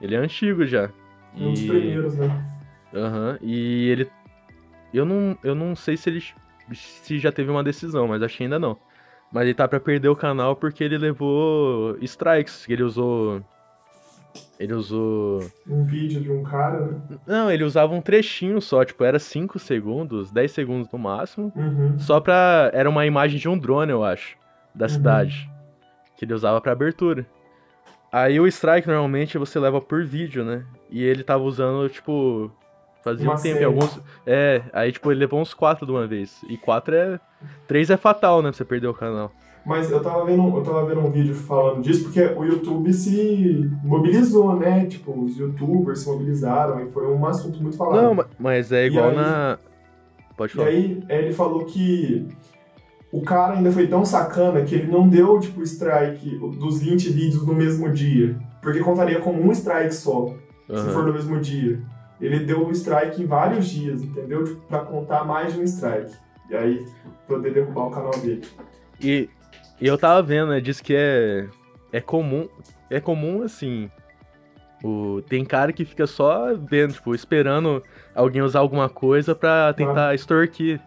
Ele 0.00 0.14
é 0.14 0.18
antigo 0.18 0.64
já. 0.64 0.88
Um 1.36 1.50
dos 1.50 1.60
E. 1.60 1.66
primeiros, 1.66 2.16
né? 2.16 2.46
Aham. 2.94 3.38
E 3.42 3.88
ele. 3.88 4.10
Eu 4.94 5.04
não, 5.04 5.36
eu 5.42 5.54
não 5.54 5.74
sei 5.74 5.96
se 5.96 6.08
ele. 6.08 6.22
Se 6.72 7.18
já 7.18 7.32
teve 7.32 7.50
uma 7.50 7.64
decisão, 7.64 8.06
mas 8.06 8.22
acho 8.22 8.36
que 8.36 8.44
ainda 8.44 8.58
não. 8.58 8.78
Mas 9.36 9.44
ele 9.44 9.52
tá 9.54 9.68
pra 9.68 9.78
perder 9.78 10.08
o 10.08 10.16
canal 10.16 10.56
porque 10.56 10.82
ele 10.82 10.96
levou 10.96 11.94
strikes, 12.00 12.66
ele 12.70 12.82
usou. 12.82 13.42
Ele 14.58 14.72
usou. 14.72 15.40
Um 15.68 15.84
vídeo 15.84 16.22
de 16.22 16.32
um 16.32 16.42
cara, 16.42 16.86
né? 16.86 17.18
Não, 17.26 17.50
ele 17.50 17.62
usava 17.62 17.92
um 17.94 18.00
trechinho 18.00 18.58
só, 18.62 18.82
tipo, 18.82 19.04
era 19.04 19.18
5 19.18 19.58
segundos, 19.58 20.32
10 20.32 20.50
segundos 20.50 20.90
no 20.90 20.98
máximo. 20.98 21.52
Uhum. 21.54 21.98
Só 21.98 22.18
pra. 22.18 22.70
Era 22.72 22.88
uma 22.88 23.04
imagem 23.04 23.38
de 23.38 23.46
um 23.46 23.58
drone, 23.58 23.92
eu 23.92 24.02
acho. 24.02 24.38
Da 24.74 24.86
Uhum. 24.86 24.88
cidade. 24.88 25.50
Que 26.16 26.24
ele 26.24 26.32
usava 26.32 26.58
pra 26.58 26.72
abertura. 26.72 27.26
Aí 28.10 28.40
o 28.40 28.46
strike 28.46 28.88
normalmente 28.88 29.36
você 29.36 29.58
leva 29.58 29.82
por 29.82 30.02
vídeo, 30.02 30.46
né? 30.46 30.64
E 30.88 31.02
ele 31.04 31.22
tava 31.22 31.42
usando, 31.42 31.86
tipo. 31.90 32.50
Fazia 33.04 33.28
Uma 33.28 33.38
um 33.38 33.42
tempo. 33.42 33.64
alguns. 33.66 34.00
É, 34.26 34.62
aí 34.72 34.90
tipo, 34.92 35.12
ele 35.12 35.20
levou 35.20 35.42
uns 35.42 35.52
quatro 35.52 35.84
de 35.84 35.92
uma 35.92 36.06
vez. 36.06 36.42
E 36.48 36.56
quatro 36.56 36.94
é. 36.94 37.20
Três 37.66 37.90
é 37.90 37.96
fatal, 37.96 38.42
né? 38.42 38.50
Pra 38.50 38.56
você 38.58 38.64
perder 38.64 38.86
o 38.88 38.94
canal. 38.94 39.30
Mas 39.64 39.90
eu 39.90 40.00
tava, 40.00 40.24
vendo, 40.24 40.56
eu 40.56 40.62
tava 40.62 40.84
vendo 40.86 41.00
um 41.00 41.10
vídeo 41.10 41.34
falando 41.34 41.82
disso 41.82 42.04
porque 42.04 42.20
o 42.22 42.44
YouTube 42.44 42.92
se 42.92 43.68
mobilizou, 43.82 44.54
né? 44.56 44.86
Tipo, 44.86 45.24
os 45.24 45.36
youtubers 45.36 45.98
se 46.00 46.08
mobilizaram 46.08 46.80
e 46.86 46.90
foi 46.90 47.06
um 47.08 47.26
assunto 47.26 47.60
muito 47.60 47.76
falado. 47.76 48.00
Não, 48.00 48.14
ma- 48.14 48.26
mas 48.38 48.70
é 48.70 48.86
igual 48.86 49.08
aí- 49.10 49.16
na. 49.16 49.58
Pode 50.36 50.52
E 50.52 50.56
falar. 50.56 50.68
aí 50.68 51.02
ele 51.08 51.32
falou 51.32 51.64
que 51.64 52.28
o 53.10 53.22
cara 53.22 53.54
ainda 53.54 53.72
foi 53.72 53.86
tão 53.88 54.04
sacana 54.04 54.62
que 54.62 54.74
ele 54.74 54.86
não 54.92 55.08
deu, 55.08 55.40
tipo, 55.40 55.60
strike 55.62 56.36
dos 56.58 56.80
20 56.80 57.08
vídeos 57.10 57.44
no 57.44 57.54
mesmo 57.54 57.90
dia. 57.90 58.36
Porque 58.62 58.80
contaria 58.80 59.18
como 59.20 59.42
um 59.42 59.50
strike 59.50 59.94
só, 59.94 60.26
se 60.68 60.72
Aham. 60.72 60.90
for 60.90 61.04
no 61.06 61.12
mesmo 61.12 61.40
dia. 61.40 61.80
ele 62.18 62.38
deu 62.40 62.66
o 62.66 62.70
strike 62.72 63.22
em 63.22 63.26
vários 63.26 63.66
dias, 63.68 64.02
entendeu? 64.02 64.42
Tipo, 64.44 64.60
pra 64.68 64.78
contar 64.78 65.22
mais 65.26 65.52
de 65.52 65.60
um 65.60 65.64
strike. 65.64 66.12
E 66.48 66.56
aí, 66.56 66.86
poder 67.26 67.52
derrubar 67.52 67.86
o 67.86 67.90
canal 67.90 68.12
dele. 68.18 68.42
E, 69.00 69.28
e 69.80 69.86
eu 69.86 69.98
tava 69.98 70.22
vendo, 70.22 70.50
né? 70.50 70.60
Diz 70.60 70.80
que 70.80 70.94
é, 70.94 71.46
é 71.92 72.00
comum. 72.00 72.48
É 72.88 73.00
comum, 73.00 73.42
assim. 73.42 73.90
O, 74.84 75.22
tem 75.28 75.44
cara 75.44 75.72
que 75.72 75.84
fica 75.84 76.06
só 76.06 76.54
vendo, 76.54 76.94
tipo, 76.94 77.14
esperando 77.14 77.82
alguém 78.14 78.42
usar 78.42 78.60
alguma 78.60 78.88
coisa 78.88 79.34
pra 79.34 79.72
tentar 79.72 80.14
extorquir. 80.14 80.80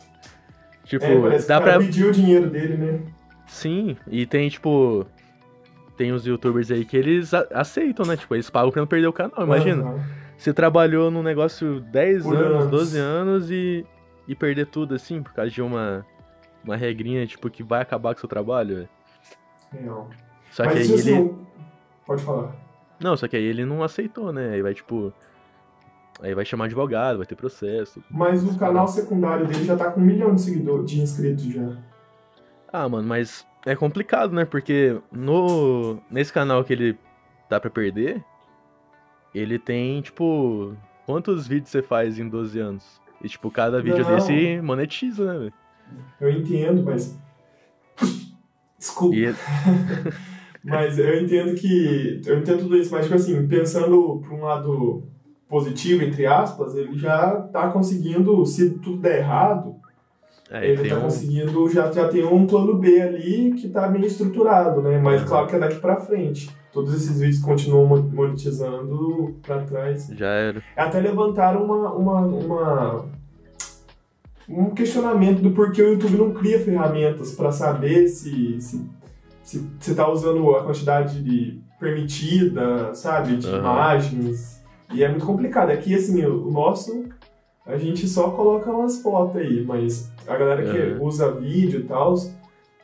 Tipo, 0.85 1.05
é, 1.05 1.39
dá 1.39 1.59
pra. 1.59 1.77
pediu 1.77 2.09
o 2.09 2.11
dinheiro 2.11 2.49
dele, 2.49 2.77
né? 2.77 2.99
Sim, 3.47 3.97
e 4.07 4.25
tem, 4.25 4.49
tipo. 4.49 5.05
Tem 5.97 6.13
os 6.13 6.25
youtubers 6.25 6.71
aí 6.71 6.85
que 6.85 6.95
eles 6.95 7.33
aceitam, 7.33 8.05
né? 8.05 8.15
Tipo, 8.15 8.33
eles 8.33 8.49
pagam 8.49 8.71
pra 8.71 8.81
não 8.81 8.87
perder 8.87 9.07
o 9.07 9.13
canal. 9.13 9.43
Imagina. 9.43 9.99
Você 10.37 10.53
trabalhou 10.53 11.11
num 11.11 11.21
negócio 11.21 11.81
10 11.81 12.23
Por 12.23 12.37
anos, 12.37 12.55
anos. 12.55 12.69
12 12.69 12.97
anos 12.97 13.51
e, 13.51 13.85
e 14.29 14.35
perder 14.35 14.67
tudo 14.67 14.93
assim, 14.93 15.23
por 15.23 15.33
causa 15.33 15.49
de 15.51 15.59
uma, 15.61 16.05
uma 16.63 16.75
regrinha, 16.77 17.25
tipo, 17.25 17.49
que 17.49 17.63
vai 17.63 17.81
acabar 17.81 18.13
com 18.13 18.17
o 18.17 18.19
seu 18.21 18.29
trabalho. 18.29 18.87
Real. 19.71 20.07
Só 20.51 20.63
Mas 20.65 20.73
que 20.73 20.79
aí 20.79 20.99
assim, 20.99 21.09
ele. 21.09 21.19
um- 21.19 21.45
Pode 22.05 22.23
falar. 22.23 22.55
Não, 22.99 23.17
só 23.17 23.27
que 23.27 23.35
aí 23.35 23.43
ele 23.43 23.65
não 23.65 23.81
aceitou, 23.83 24.31
né? 24.31 24.51
Aí 24.51 24.61
vai, 24.61 24.73
tipo. 24.73 25.11
Aí 26.21 26.33
vai 26.35 26.45
chamar 26.45 26.65
advogado, 26.65 27.17
vai 27.17 27.25
ter 27.25 27.35
processo. 27.35 28.03
Mas 28.09 28.43
o 28.43 28.57
canal 28.57 28.87
secundário 28.87 29.47
dele 29.47 29.63
já 29.65 29.75
tá 29.77 29.89
com 29.91 29.99
um 30.01 30.03
milhão 30.03 30.35
de 30.35 30.41
seguidores, 30.41 30.89
de 30.91 31.01
inscritos 31.01 31.43
já. 31.45 31.77
Ah, 32.71 32.87
mano, 32.89 33.07
mas 33.07 33.47
é 33.65 33.75
complicado, 33.75 34.33
né? 34.33 34.43
Porque 34.45 34.99
no 35.11 35.97
nesse 36.09 36.31
canal 36.33 36.63
que 36.63 36.73
ele 36.73 36.97
tá 37.47 37.59
pra 37.59 37.69
perder, 37.69 38.23
ele 39.33 39.57
tem, 39.57 40.01
tipo, 40.01 40.75
quantos 41.05 41.47
vídeos 41.47 41.69
você 41.69 41.81
faz 41.81 42.19
em 42.19 42.27
12 42.27 42.59
anos? 42.59 43.01
E, 43.23 43.27
tipo, 43.27 43.49
cada 43.51 43.81
vídeo 43.81 44.03
Não. 44.03 44.15
desse 44.15 44.61
monetiza, 44.61 45.25
né, 45.25 45.39
velho? 45.39 45.53
Eu 46.21 46.29
entendo, 46.31 46.83
mas. 46.83 47.17
Desculpa. 48.77 49.15
E, 49.15 49.33
Mas 50.61 50.99
eu 50.99 51.21
entendo 51.21 51.55
que. 51.55 52.21
Eu 52.25 52.39
entendo 52.39 52.59
tudo 52.59 52.75
isso, 52.75 52.91
mas, 52.91 53.03
tipo 53.05 53.15
assim, 53.15 53.47
pensando 53.47 54.21
por 54.27 54.33
um 54.33 54.41
lado 54.43 55.03
positivo, 55.47 56.03
entre 56.03 56.25
aspas, 56.25 56.75
ele 56.75 56.97
já 56.97 57.31
tá 57.43 57.69
conseguindo, 57.71 58.45
se 58.45 58.71
tudo 58.71 58.97
der 58.97 59.19
errado, 59.19 59.75
é, 60.51 60.69
ele 60.69 60.89
tá 60.89 60.97
um- 60.97 61.01
conseguindo, 61.03 61.69
já, 61.69 61.89
já 61.91 62.09
tem 62.09 62.25
um 62.25 62.45
plano 62.45 62.77
B 62.77 63.01
ali 63.01 63.53
que 63.53 63.69
tá 63.69 63.87
bem 63.87 64.05
estruturado, 64.05 64.81
né? 64.81 64.99
Mas 64.99 65.23
claro 65.23 65.47
que 65.47 65.55
é 65.55 65.59
daqui 65.59 65.79
pra 65.79 65.95
frente. 66.01 66.49
Todos 66.71 66.93
esses 66.93 67.19
vídeos 67.19 67.39
continuam 67.41 67.85
mo- 67.87 68.09
monetizando 68.13 69.35
pra 69.41 69.59
trás. 69.63 70.07
Já 70.15 70.27
era. 70.27 70.63
Até 70.75 70.99
levantaram 70.99 71.63
uma, 71.65 71.91
uma, 71.93 72.21
uma- 72.21 73.05
um 74.47 74.69
questionamento 74.71 75.41
do 75.41 75.51
porquê 75.51 75.81
o 75.81 75.93
YouTube 75.93 76.17
não 76.17 76.31
cria 76.31 76.59
ferramentas 76.59 77.31
para 77.33 77.51
saber 77.51 78.07
se, 78.07 78.59
se, 78.61 78.89
se 79.43 79.67
você 79.79 79.93
tá 79.95 80.09
usando 80.09 80.55
a 80.55 80.63
quantidade 80.63 81.23
de 81.23 81.59
permitida, 81.79 82.93
sabe, 82.93 83.37
de 83.37 83.47
Aham. 83.47 83.59
imagens. 83.59 84.61
E 84.93 85.03
é 85.03 85.09
muito 85.09 85.25
complicado. 85.25 85.69
Aqui, 85.69 85.93
assim, 85.95 86.25
o 86.25 86.49
nosso, 86.51 87.05
a 87.65 87.77
gente 87.77 88.07
só 88.07 88.31
coloca 88.31 88.71
umas 88.71 89.01
fotos 89.01 89.37
aí, 89.37 89.63
mas 89.63 90.11
a 90.27 90.35
galera 90.35 90.63
que 90.63 90.77
Aham. 90.77 91.01
usa 91.03 91.31
vídeo 91.31 91.81
e 91.81 91.83
tal, 91.83 92.15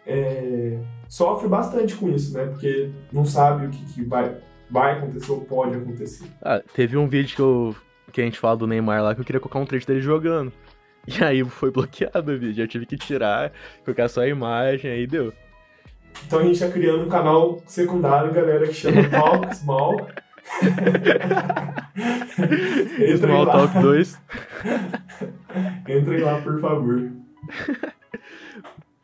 é, 0.06 0.78
sofre 1.08 1.48
bastante 1.48 1.96
com 1.96 2.10
isso, 2.10 2.34
né? 2.34 2.46
Porque 2.46 2.90
não 3.12 3.26
sabe 3.26 3.68
o 3.68 3.70
que, 3.70 3.86
que 3.94 4.04
vai, 4.04 4.38
vai 4.70 4.94
acontecer 4.94 5.32
ou 5.32 5.42
pode 5.42 5.76
acontecer. 5.76 6.26
Ah, 6.42 6.62
teve 6.74 6.98
um 6.98 7.08
vídeo 7.08 7.36
que, 7.36 7.42
eu, 7.42 7.76
que 8.12 8.22
a 8.22 8.24
gente 8.24 8.40
fala 8.40 8.58
do 8.58 8.68
Neymar 8.68 9.02
lá 9.02 9.16
que 9.16 9.22
eu 9.22 9.26
queria 9.26 9.40
colocar 9.40 9.60
um 9.60 9.66
trecho 9.66 9.88
dele 9.88 10.02
jogando. 10.02 10.52
E 11.08 11.24
aí 11.24 11.44
foi 11.44 11.70
bloqueado 11.70 12.32
o 12.32 12.40
vídeo. 12.40 12.64
Eu 12.64 12.68
tive 12.68 12.88
que 12.88 12.98
tirar, 12.98 13.52
colocar 13.84 14.08
só 14.08 14.22
a 14.22 14.28
imagem, 14.28 14.90
aí 14.90 15.06
deu. 15.06 15.32
Então 16.26 16.40
a 16.40 16.44
gente 16.44 16.60
tá 16.60 16.68
criando 16.68 17.06
um 17.06 17.10
canal 17.10 17.62
secundário, 17.68 18.34
galera, 18.34 18.66
que 18.66 18.74
chama 18.74 19.04
Talk 19.10 19.56
Small. 19.56 20.08
Small 23.18 23.44
lá. 23.44 23.54
Talk 23.54 23.80
2. 23.80 24.22
Entrem 25.88 26.22
lá, 26.22 26.42
por 26.42 26.60
favor. 26.60 27.12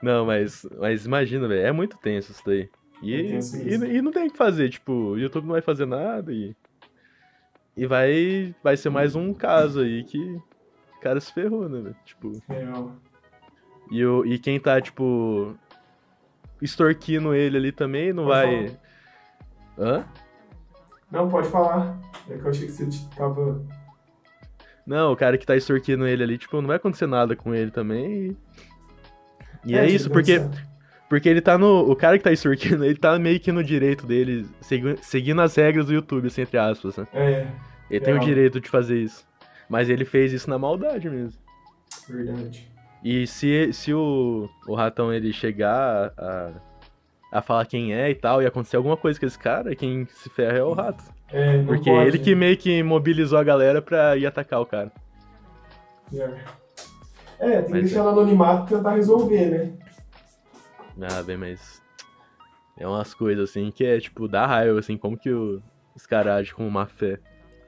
Não, 0.01 0.25
mas, 0.25 0.65
mas 0.79 1.05
imagina, 1.05 1.47
velho, 1.47 1.61
é 1.65 1.71
muito 1.71 1.97
tenso 1.97 2.31
isso 2.31 2.41
daí. 2.45 2.69
E, 3.01 3.15
É 3.15 3.23
tenso 3.23 3.57
e, 3.57 3.97
e 3.97 4.01
não 4.01 4.11
tem 4.11 4.27
o 4.27 4.31
que 4.31 4.37
fazer, 4.37 4.69
tipo, 4.69 4.91
o 4.91 5.17
YouTube 5.19 5.45
não 5.45 5.53
vai 5.53 5.61
fazer 5.61 5.85
nada 5.85 6.31
e. 6.31 6.55
E 7.75 7.85
vai, 7.85 8.53
vai 8.61 8.75
ser 8.75 8.89
mais 8.89 9.15
um 9.15 9.33
caso 9.33 9.79
aí 9.81 10.03
que 10.03 10.19
o 10.19 10.99
cara 11.01 11.19
se 11.21 11.33
ferrou, 11.33 11.69
né, 11.69 11.81
velho? 11.81 11.95
Tipo, 12.03 12.31
Real. 12.49 12.91
e, 13.89 14.05
o, 14.05 14.25
e 14.25 14.37
quem 14.37 14.59
tá, 14.59 14.79
tipo, 14.81 15.55
extorquindo 16.61 17.33
ele 17.33 17.57
ali 17.57 17.71
também 17.71 18.11
não 18.11 18.25
vai. 18.25 18.77
Hã? 19.79 20.05
Não, 21.09 21.29
pode 21.29 21.47
falar. 21.49 21.97
É 22.29 22.37
que 22.37 22.43
eu 22.45 22.49
achei 22.49 22.65
que 22.67 22.71
você 22.73 22.87
tava. 23.15 23.65
Não, 24.85 25.13
o 25.13 25.15
cara 25.15 25.37
que 25.37 25.45
tá 25.45 25.55
extorquindo 25.55 26.05
ele 26.05 26.23
ali, 26.23 26.37
tipo, 26.37 26.59
não 26.59 26.67
vai 26.67 26.75
acontecer 26.75 27.07
nada 27.07 27.35
com 27.35 27.55
ele 27.55 27.71
também. 27.71 28.27
E, 28.31 28.37
e 29.65 29.75
é, 29.75 29.81
tipo, 29.85 29.95
isso, 29.95 30.09
porque, 30.09 30.41
porque 31.09 31.29
ele 31.29 31.41
tá 31.41 31.57
no. 31.57 31.89
O 31.89 31.95
cara 31.95 32.17
que 32.17 32.23
tá 32.23 32.31
extorquindo, 32.31 32.83
ele 32.85 32.97
tá 32.97 33.17
meio 33.19 33.39
que 33.39 33.51
no 33.51 33.63
direito 33.63 34.05
dele, 34.05 34.45
segui- 34.61 34.97
seguindo 35.01 35.41
as 35.41 35.55
regras 35.55 35.85
do 35.85 35.93
YouTube, 35.93 36.27
assim, 36.27 36.41
entre 36.41 36.57
aspas, 36.57 36.97
né? 36.97 37.07
É, 37.13 37.47
Ele 37.89 38.03
tem 38.05 38.13
o 38.15 38.19
direito 38.19 38.59
de 38.59 38.69
fazer 38.69 38.97
isso. 38.97 39.25
Mas 39.69 39.89
ele 39.89 40.03
fez 40.05 40.33
isso 40.33 40.49
na 40.49 40.57
maldade 40.59 41.09
mesmo. 41.09 41.39
verdade. 42.09 42.69
E 43.03 43.25
se, 43.25 43.71
se 43.73 43.93
o, 43.93 44.49
o 44.67 44.75
ratão 44.75 45.11
ele 45.13 45.31
chegar 45.33 46.13
a, 46.17 46.51
a 47.31 47.41
falar 47.41 47.65
quem 47.65 47.93
é 47.93 48.09
e 48.09 48.15
tal, 48.15 48.41
e 48.41 48.45
acontecer 48.45 48.75
alguma 48.77 48.95
coisa 48.97 49.19
com 49.19 49.25
esse 49.25 49.39
cara, 49.39 49.75
quem 49.75 50.05
se 50.07 50.29
ferra 50.29 50.57
é 50.57 50.63
o 50.63 50.73
rato. 50.73 51.03
É, 51.33 51.63
Porque 51.63 51.89
pode. 51.89 52.07
ele 52.09 52.19
que 52.19 52.35
meio 52.35 52.57
que 52.57 52.83
mobilizou 52.83 53.39
a 53.39 53.43
galera 53.43 53.81
pra 53.81 54.17
ir 54.17 54.25
atacar 54.25 54.59
o 54.61 54.65
cara. 54.65 54.91
É, 56.13 56.29
É, 57.41 57.53
tem 57.57 57.65
que 57.65 57.71
Mas 57.71 57.81
deixar 57.85 58.03
no 58.03 58.09
anonimato 58.09 58.71
e 58.71 58.77
tentar 58.77 58.95
resolver, 58.95 59.49
né? 59.49 59.73
Ah, 61.11 61.23
bem, 61.23 61.37
mas. 61.37 61.81
É 62.77 62.87
umas 62.87 63.15
coisas 63.15 63.49
assim 63.49 63.71
que 63.71 63.83
é, 63.83 63.99
tipo, 63.99 64.27
dá 64.27 64.45
raiva, 64.45 64.79
assim, 64.79 64.95
como 64.95 65.17
que 65.17 65.31
o, 65.31 65.61
os 65.95 66.05
caras 66.05 66.33
agem 66.33 66.53
com 66.53 66.69
má 66.69 66.85
fé. 66.85 67.19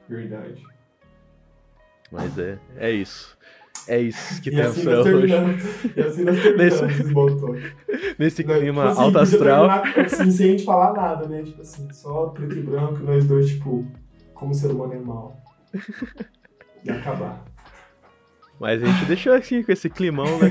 Verdade. 0.07 0.63
Mas 2.11 2.37
é, 2.37 2.59
é 2.77 2.91
isso. 2.91 3.35
É 3.87 3.99
isso 3.99 4.41
que 4.41 4.51
temos 4.51 4.67
assim 4.67 4.83
pra 4.83 5.01
hoje. 5.01 5.33
E 5.95 6.01
assim 6.01 6.23
nós 6.23 6.41
terminamos 6.41 6.57
Nesse-. 6.57 8.15
Nesse 8.19 8.43
clima 8.43 8.61
tipo 8.61 8.79
assim, 8.81 9.01
alto 9.01 9.17
astral. 9.19 9.81
terminar, 9.81 10.05
assim, 10.05 10.31
sem 10.31 10.47
a 10.47 10.51
gente 10.51 10.63
falar 10.65 10.93
nada, 10.93 11.27
né? 11.27 11.41
Tipo 11.41 11.61
assim, 11.61 11.91
só 11.91 12.27
preto 12.27 12.55
e 12.55 12.61
branco, 12.61 12.99
nós 12.99 13.25
dois, 13.25 13.49
tipo, 13.49 13.85
como 14.35 14.53
ser 14.53 14.67
humano 14.67 14.93
é 14.93 14.99
mal. 14.99 15.35
E 16.83 16.91
acabar. 16.91 17.43
Mas 18.63 18.81
a 18.81 18.85
gente 18.85 19.05
deixou 19.07 19.33
assim 19.33 19.61
com 19.61 19.73
esse 19.73 19.89
climão, 19.89 20.39
né? 20.39 20.47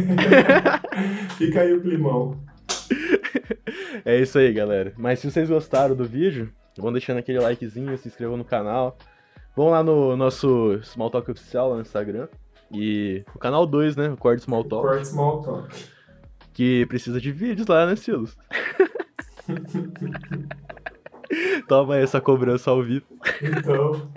Fica 1.39 1.63
aí 1.63 1.73
o 1.73 1.81
climão. 1.81 2.39
É 4.05 4.19
isso 4.19 4.39
aí, 4.39 4.53
galera. 4.53 4.93
Mas 4.99 5.21
se 5.21 5.31
vocês 5.31 5.49
gostaram 5.49 5.95
do 5.95 6.05
vídeo, 6.05 6.53
vão 6.77 6.93
deixando 6.93 7.19
aquele 7.19 7.39
likezinho, 7.39 7.97
se 7.97 8.09
inscrevam 8.09 8.37
no 8.37 8.45
canal. 8.45 8.99
Vão 9.57 9.71
lá 9.71 9.83
no 9.83 10.17
nosso 10.17 10.79
Small 10.83 11.09
Talk 11.09 11.31
oficial 11.31 11.71
lá 11.71 11.77
no 11.77 11.83
Instagram. 11.83 12.29
E 12.71 13.25
o 13.35 13.39
canal 13.39 13.65
2, 13.65 13.97
né? 13.97 14.09
O 14.09 14.17
Corte 14.17 14.43
Small 14.43 14.65
Talk. 14.65 14.89
Corte 14.89 15.09
small 15.09 15.41
talk. 15.41 15.69
Que 16.53 16.85
precisa 16.87 17.21
de 17.21 17.31
vídeos 17.31 17.69
lá, 17.69 17.87
né, 17.87 17.97
Silos? 17.97 18.37
Toma 21.69 21.95
aí 21.95 22.03
essa 22.03 22.21
cobrança 22.21 22.71
ao 22.71 22.83
vivo. 22.83 23.07
Então, 23.41 24.11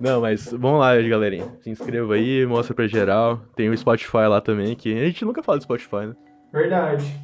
Não, 0.00 0.20
mas 0.20 0.52
vamos 0.52 0.80
lá, 0.80 0.96
galerinha. 1.00 1.46
Se 1.60 1.70
inscreva 1.70 2.14
aí, 2.14 2.44
mostra 2.46 2.74
pra 2.74 2.86
geral. 2.86 3.40
Tem 3.54 3.68
o 3.68 3.76
Spotify 3.76 4.26
lá 4.28 4.40
também, 4.40 4.74
que 4.74 4.92
a 4.92 5.06
gente 5.06 5.24
nunca 5.24 5.42
fala 5.42 5.58
de 5.58 5.64
Spotify, 5.64 6.06
né? 6.06 6.16
verdade. 6.52 7.20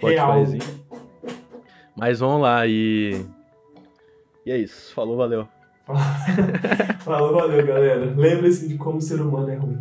Real. 0.00 0.44
Spotifyzinho. 0.44 0.80
Mas 1.96 2.20
vamos 2.20 2.42
lá 2.42 2.66
e. 2.66 3.24
E 4.46 4.50
é 4.50 4.58
isso. 4.58 4.94
Falou, 4.94 5.16
valeu. 5.16 5.46
Falou, 7.00 7.34
valeu, 7.34 7.66
galera. 7.66 8.14
Lembre-se 8.16 8.68
de 8.68 8.76
como 8.76 8.98
o 8.98 9.00
ser 9.00 9.20
humano 9.20 9.50
é 9.50 9.56
ruim. 9.56 9.78